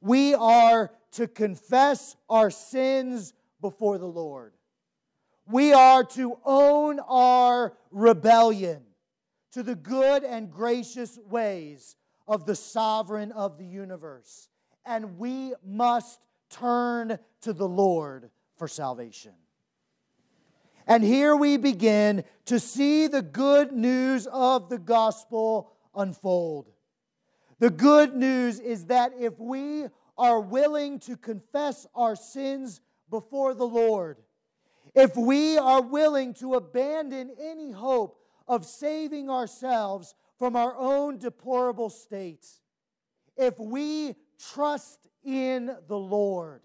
We 0.00 0.34
are 0.34 0.90
to 1.12 1.28
confess 1.28 2.16
our 2.28 2.50
sins 2.50 3.32
before 3.60 3.98
the 3.98 4.06
Lord. 4.06 4.54
We 5.46 5.72
are 5.72 6.04
to 6.04 6.38
own 6.44 7.00
our 7.00 7.76
rebellion 7.90 8.82
to 9.52 9.62
the 9.62 9.76
good 9.76 10.24
and 10.24 10.50
gracious 10.50 11.18
ways 11.28 11.96
of 12.26 12.46
the 12.46 12.56
sovereign 12.56 13.30
of 13.32 13.58
the 13.58 13.66
universe. 13.66 14.48
And 14.86 15.18
we 15.18 15.54
must 15.64 16.18
turn 16.50 17.18
to 17.42 17.52
the 17.52 17.68
Lord 17.68 18.30
for 18.56 18.68
salvation. 18.68 19.32
And 20.86 21.02
here 21.02 21.34
we 21.34 21.56
begin 21.56 22.24
to 22.46 22.60
see 22.60 23.06
the 23.06 23.22
good 23.22 23.72
news 23.72 24.26
of 24.26 24.68
the 24.68 24.78
gospel 24.78 25.72
unfold. 25.94 26.70
The 27.58 27.70
good 27.70 28.14
news 28.14 28.60
is 28.60 28.86
that 28.86 29.12
if 29.18 29.38
we 29.38 29.86
are 30.18 30.40
willing 30.40 30.98
to 31.00 31.16
confess 31.16 31.86
our 31.94 32.16
sins 32.16 32.80
before 33.08 33.54
the 33.54 33.66
Lord, 33.66 34.18
if 34.94 35.16
we 35.16 35.56
are 35.56 35.80
willing 35.80 36.34
to 36.34 36.54
abandon 36.54 37.30
any 37.40 37.70
hope 37.70 38.20
of 38.46 38.66
saving 38.66 39.30
ourselves 39.30 40.14
from 40.38 40.56
our 40.56 40.76
own 40.76 41.18
deplorable 41.18 41.90
states, 41.90 42.60
if 43.36 43.58
we 43.58 44.14
trust 44.52 45.08
in 45.24 45.74
the 45.88 45.98
Lord, 45.98 46.60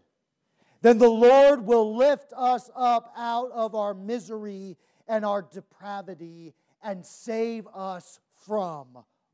then 0.81 0.97
the 0.97 1.09
Lord 1.09 1.65
will 1.65 1.95
lift 1.95 2.31
us 2.35 2.69
up 2.75 3.13
out 3.17 3.51
of 3.51 3.75
our 3.75 3.93
misery 3.93 4.77
and 5.07 5.25
our 5.25 5.41
depravity 5.41 6.53
and 6.81 7.05
save 7.05 7.67
us 7.73 8.19
from 8.45 8.87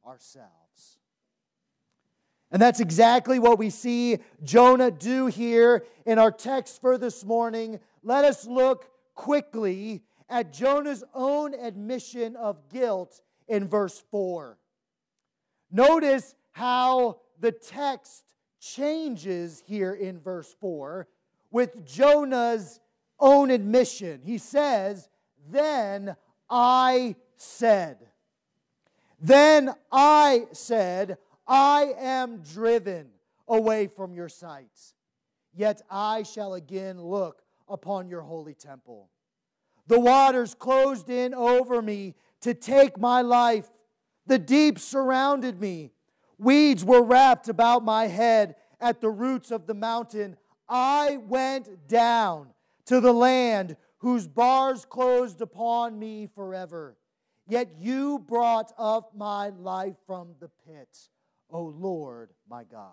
ourselves. 0.05 0.99
And 2.51 2.61
that's 2.61 2.79
exactly 2.79 3.37
what 3.37 3.59
we 3.59 3.69
see 3.69 4.19
Jonah 4.43 4.91
do 4.91 5.27
here 5.27 5.85
in 6.05 6.17
our 6.19 6.31
text 6.31 6.79
for 6.79 6.97
this 6.97 7.25
morning. 7.25 7.79
Let 8.01 8.23
us 8.23 8.45
look 8.45 8.89
quickly 9.13 10.03
at 10.29 10.53
Jonah's 10.53 11.03
own 11.13 11.53
admission 11.53 12.35
of 12.35 12.69
guilt 12.69 13.21
in 13.47 13.67
verse 13.67 14.01
4. 14.09 14.57
Notice 15.71 16.35
how 16.53 17.19
the 17.39 17.51
text 17.51 18.23
changes 18.59 19.61
here 19.67 19.93
in 19.93 20.19
verse 20.19 20.55
4 20.59 21.07
with 21.55 21.85
Jonah's 21.85 22.81
own 23.17 23.49
admission. 23.49 24.19
He 24.21 24.37
says, 24.37 25.07
Then 25.49 26.17
I 26.49 27.15
said, 27.37 27.95
Then 29.21 29.73
I 29.89 30.47
said, 30.51 31.17
I 31.47 31.93
am 31.97 32.41
driven 32.41 33.07
away 33.47 33.87
from 33.87 34.13
your 34.13 34.27
sights, 34.27 34.95
yet 35.55 35.81
I 35.89 36.23
shall 36.23 36.55
again 36.55 37.01
look 37.01 37.41
upon 37.69 38.09
your 38.09 38.23
holy 38.23 38.53
temple. 38.53 39.09
The 39.87 40.01
waters 40.01 40.55
closed 40.55 41.09
in 41.09 41.33
over 41.33 41.81
me 41.81 42.15
to 42.41 42.53
take 42.53 42.99
my 42.99 43.21
life. 43.21 43.71
The 44.27 44.39
deep 44.39 44.77
surrounded 44.77 45.61
me. 45.61 45.93
Weeds 46.37 46.83
were 46.83 47.01
wrapped 47.01 47.47
about 47.47 47.85
my 47.85 48.07
head 48.07 48.55
at 48.81 48.99
the 48.99 49.09
roots 49.09 49.51
of 49.51 49.67
the 49.67 49.73
mountain. 49.73 50.35
I 50.67 51.17
went 51.17 51.87
down 51.87 52.49
to 52.85 52.99
the 52.99 53.13
land 53.13 53.77
whose 53.99 54.27
bars 54.27 54.85
closed 54.85 55.41
upon 55.41 55.97
me 55.97 56.27
forever. 56.27 56.97
Yet 57.47 57.75
you 57.79 58.19
brought 58.19 58.71
up 58.77 59.15
my 59.15 59.49
life 59.49 59.95
from 60.07 60.35
the 60.39 60.49
pit, 60.67 60.97
O 61.49 61.63
Lord 61.63 62.31
my 62.49 62.63
God. 62.63 62.91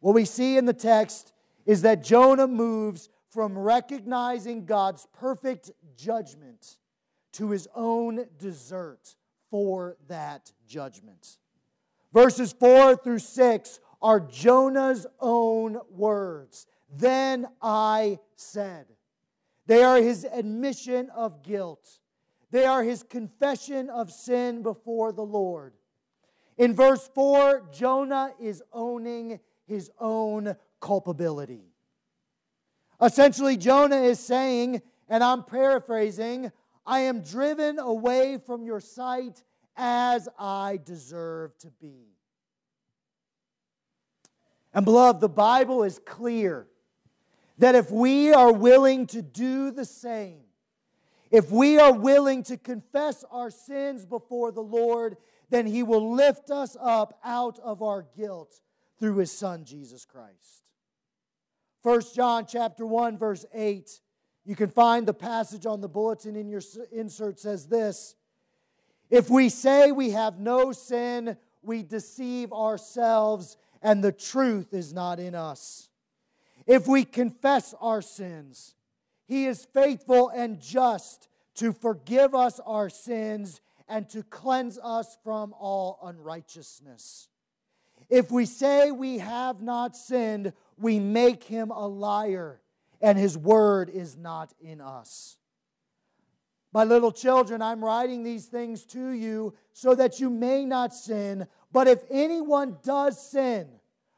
What 0.00 0.14
we 0.14 0.24
see 0.24 0.56
in 0.56 0.66
the 0.66 0.72
text 0.72 1.32
is 1.64 1.82
that 1.82 2.02
Jonah 2.02 2.48
moves 2.48 3.08
from 3.28 3.56
recognizing 3.56 4.66
God's 4.66 5.06
perfect 5.12 5.70
judgment 5.96 6.78
to 7.32 7.50
his 7.50 7.68
own 7.74 8.26
desert 8.38 9.14
for 9.50 9.96
that 10.08 10.52
judgment. 10.66 11.38
Verses 12.12 12.52
4 12.52 12.96
through 12.96 13.20
6 13.20 13.80
are 14.02 14.20
Jonah's 14.20 15.06
own 15.20 15.78
words. 15.90 16.66
Then 16.94 17.46
I 17.62 18.18
said. 18.36 18.86
They 19.66 19.82
are 19.84 19.98
his 19.98 20.24
admission 20.24 21.08
of 21.14 21.42
guilt. 21.42 22.00
They 22.50 22.66
are 22.66 22.82
his 22.82 23.02
confession 23.02 23.88
of 23.88 24.10
sin 24.10 24.62
before 24.62 25.12
the 25.12 25.22
Lord. 25.22 25.74
In 26.58 26.74
verse 26.74 27.08
4, 27.14 27.70
Jonah 27.72 28.34
is 28.38 28.62
owning 28.72 29.40
his 29.66 29.90
own 29.98 30.54
culpability. 30.80 31.72
Essentially, 33.00 33.56
Jonah 33.56 34.02
is 34.02 34.20
saying, 34.20 34.82
and 35.08 35.24
I'm 35.24 35.44
paraphrasing, 35.44 36.52
I 36.84 37.00
am 37.00 37.22
driven 37.22 37.78
away 37.78 38.38
from 38.44 38.64
your 38.64 38.80
sight 38.80 39.42
as 39.76 40.28
I 40.38 40.78
deserve 40.84 41.56
to 41.58 41.70
be. 41.80 42.11
And 44.74 44.84
beloved, 44.84 45.20
the 45.20 45.28
Bible 45.28 45.82
is 45.84 45.98
clear 45.98 46.66
that 47.58 47.74
if 47.74 47.90
we 47.90 48.32
are 48.32 48.52
willing 48.52 49.06
to 49.08 49.22
do 49.22 49.70
the 49.70 49.84
same, 49.84 50.40
if 51.30 51.50
we 51.50 51.78
are 51.78 51.92
willing 51.92 52.42
to 52.44 52.56
confess 52.56 53.24
our 53.30 53.50
sins 53.50 54.04
before 54.04 54.52
the 54.52 54.62
Lord, 54.62 55.16
then 55.50 55.66
He 55.66 55.82
will 55.82 56.14
lift 56.14 56.50
us 56.50 56.76
up 56.80 57.18
out 57.24 57.58
of 57.58 57.82
our 57.82 58.06
guilt 58.16 58.60
through 58.98 59.16
His 59.16 59.30
Son, 59.30 59.64
Jesus 59.64 60.04
Christ. 60.04 60.68
1 61.82 62.00
John 62.14 62.46
chapter 62.46 62.86
1, 62.86 63.18
verse 63.18 63.44
8. 63.52 64.00
You 64.44 64.56
can 64.56 64.70
find 64.70 65.06
the 65.06 65.14
passage 65.14 65.66
on 65.66 65.80
the 65.80 65.88
bulletin 65.88 66.36
in 66.36 66.48
your 66.48 66.62
insert 66.90 67.38
says 67.38 67.66
this 67.66 68.16
If 69.10 69.30
we 69.30 69.48
say 69.48 69.92
we 69.92 70.10
have 70.10 70.38
no 70.38 70.72
sin, 70.72 71.36
we 71.62 71.82
deceive 71.82 72.52
ourselves 72.52 73.56
and 73.82 74.02
the 74.02 74.12
truth 74.12 74.72
is 74.72 74.92
not 74.92 75.18
in 75.18 75.34
us. 75.34 75.88
If 76.66 76.86
we 76.86 77.04
confess 77.04 77.74
our 77.80 78.02
sins, 78.02 78.74
He 79.26 79.46
is 79.46 79.66
faithful 79.74 80.28
and 80.28 80.60
just 80.60 81.28
to 81.56 81.72
forgive 81.72 82.34
us 82.34 82.60
our 82.64 82.88
sins 82.88 83.60
and 83.88 84.08
to 84.10 84.22
cleanse 84.22 84.78
us 84.82 85.18
from 85.22 85.54
all 85.58 85.98
unrighteousness. 86.02 87.28
If 88.08 88.30
we 88.30 88.46
say 88.46 88.90
we 88.90 89.18
have 89.18 89.60
not 89.60 89.96
sinned, 89.96 90.52
we 90.78 90.98
make 90.98 91.44
him 91.44 91.70
a 91.70 91.86
liar, 91.86 92.60
and 93.00 93.18
his 93.18 93.36
word 93.38 93.90
is 93.90 94.16
not 94.16 94.52
in 94.60 94.80
us. 94.80 95.36
My 96.72 96.84
little 96.84 97.12
children, 97.12 97.60
I'm 97.60 97.84
writing 97.84 98.22
these 98.22 98.46
things 98.46 98.84
to 98.86 99.10
you 99.10 99.54
so 99.72 99.94
that 99.94 100.20
you 100.20 100.30
may 100.30 100.64
not 100.64 100.94
sin. 100.94 101.46
But 101.70 101.86
if 101.86 102.02
anyone 102.10 102.78
does 102.82 103.30
sin, 103.30 103.68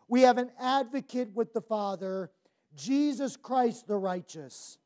we 0.07 0.23
have 0.23 0.39
an 0.39 0.51
advocate 0.61 1.35
with 1.35 1.53
the 1.53 1.61
Father, 1.61 2.31
Jesus 2.77 3.37
Christ 3.37 3.89
the 3.89 3.97
righteous. 3.97 4.79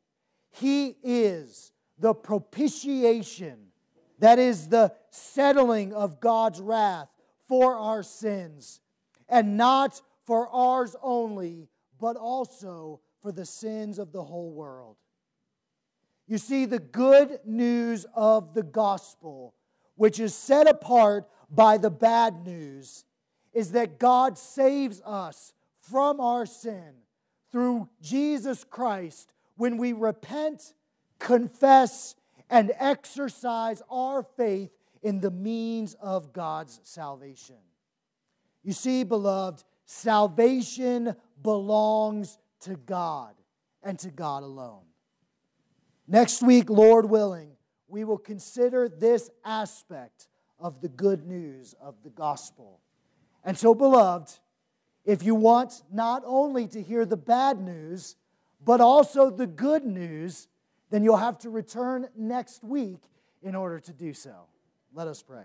He 0.51 0.97
is 1.03 1.73
the 1.99 2.15
propitiation, 2.15 3.59
that 4.19 4.39
is, 4.39 4.69
the 4.69 4.95
settling 5.11 5.93
of 5.93 6.21
God's 6.21 6.61
wrath 6.61 7.09
for 7.49 7.77
our 7.77 8.03
sins, 8.03 8.81
and 9.29 9.57
not 9.57 10.01
for 10.25 10.49
ours 10.49 10.97
only, 11.03 11.69
but 12.01 12.17
also 12.17 13.01
for 13.21 13.33
the 13.33 13.47
sins 13.47 13.99
of 13.99 14.13
the 14.13 14.23
whole 14.23 14.53
world. 14.53 14.97
You 16.29 16.37
see, 16.37 16.67
the 16.67 16.79
good 16.79 17.41
news 17.47 18.05
of 18.15 18.53
the 18.53 18.63
gospel, 18.63 19.55
which 19.97 20.21
is 20.21 20.35
set 20.35 20.69
apart 20.69 21.27
by 21.51 21.79
the 21.79 21.91
bad 21.91 22.45
news, 22.45 23.07
is 23.55 23.73
that 23.73 23.99
God 23.99 24.37
saves 24.37 25.01
us 25.07 25.55
from 25.81 26.21
our 26.21 26.45
sin 26.45 26.93
through 27.51 27.89
Jesus 28.03 28.63
Christ 28.63 29.33
when 29.57 29.79
we 29.79 29.95
repent, 29.95 30.75
confess, 31.19 32.15
and 32.51 32.73
exercise 32.79 33.83
our 33.91 34.23
faith 34.23 34.71
in 35.03 35.21
the 35.21 35.31
means 35.31 35.95
of 35.95 36.35
God's 36.35 36.79
salvation. 36.83 37.57
You 38.63 38.75
see, 38.75 39.03
beloved, 39.03 39.65
salvation 39.87 41.17
belongs 41.43 42.39
to 42.61 42.77
God 42.77 43.35
and 43.83 43.99
to 44.01 44.11
God 44.11 44.43
alone. 44.43 44.88
Next 46.11 46.43
week, 46.43 46.71
Lord 46.71 47.11
willing, 47.11 47.51
we 47.87 48.03
will 48.03 48.17
consider 48.17 48.89
this 48.89 49.29
aspect 49.45 50.29
of 50.59 50.81
the 50.81 50.89
good 50.89 51.27
news 51.27 51.75
of 51.83 52.03
the 52.03 52.09
gospel. 52.09 52.81
And 53.45 53.57
so, 53.57 53.75
beloved, 53.75 54.31
if 55.05 55.23
you 55.23 55.35
want 55.35 55.83
not 55.93 56.23
only 56.25 56.67
to 56.69 56.83
hear 56.83 57.05
the 57.05 57.19
bad 57.19 57.61
news, 57.61 58.17
but 58.65 58.81
also 58.81 59.29
the 59.29 59.47
good 59.47 59.85
news, 59.85 60.49
then 60.91 61.05
you'll 61.05 61.19
have 61.19 61.39
to 61.41 61.51
return 61.51 62.09
next 62.17 62.65
week 62.65 63.01
in 63.43 63.55
order 63.55 63.79
to 63.79 63.93
do 63.93 64.15
so. 64.15 64.35
Let 64.95 65.09
us 65.09 65.23
pray. 65.23 65.45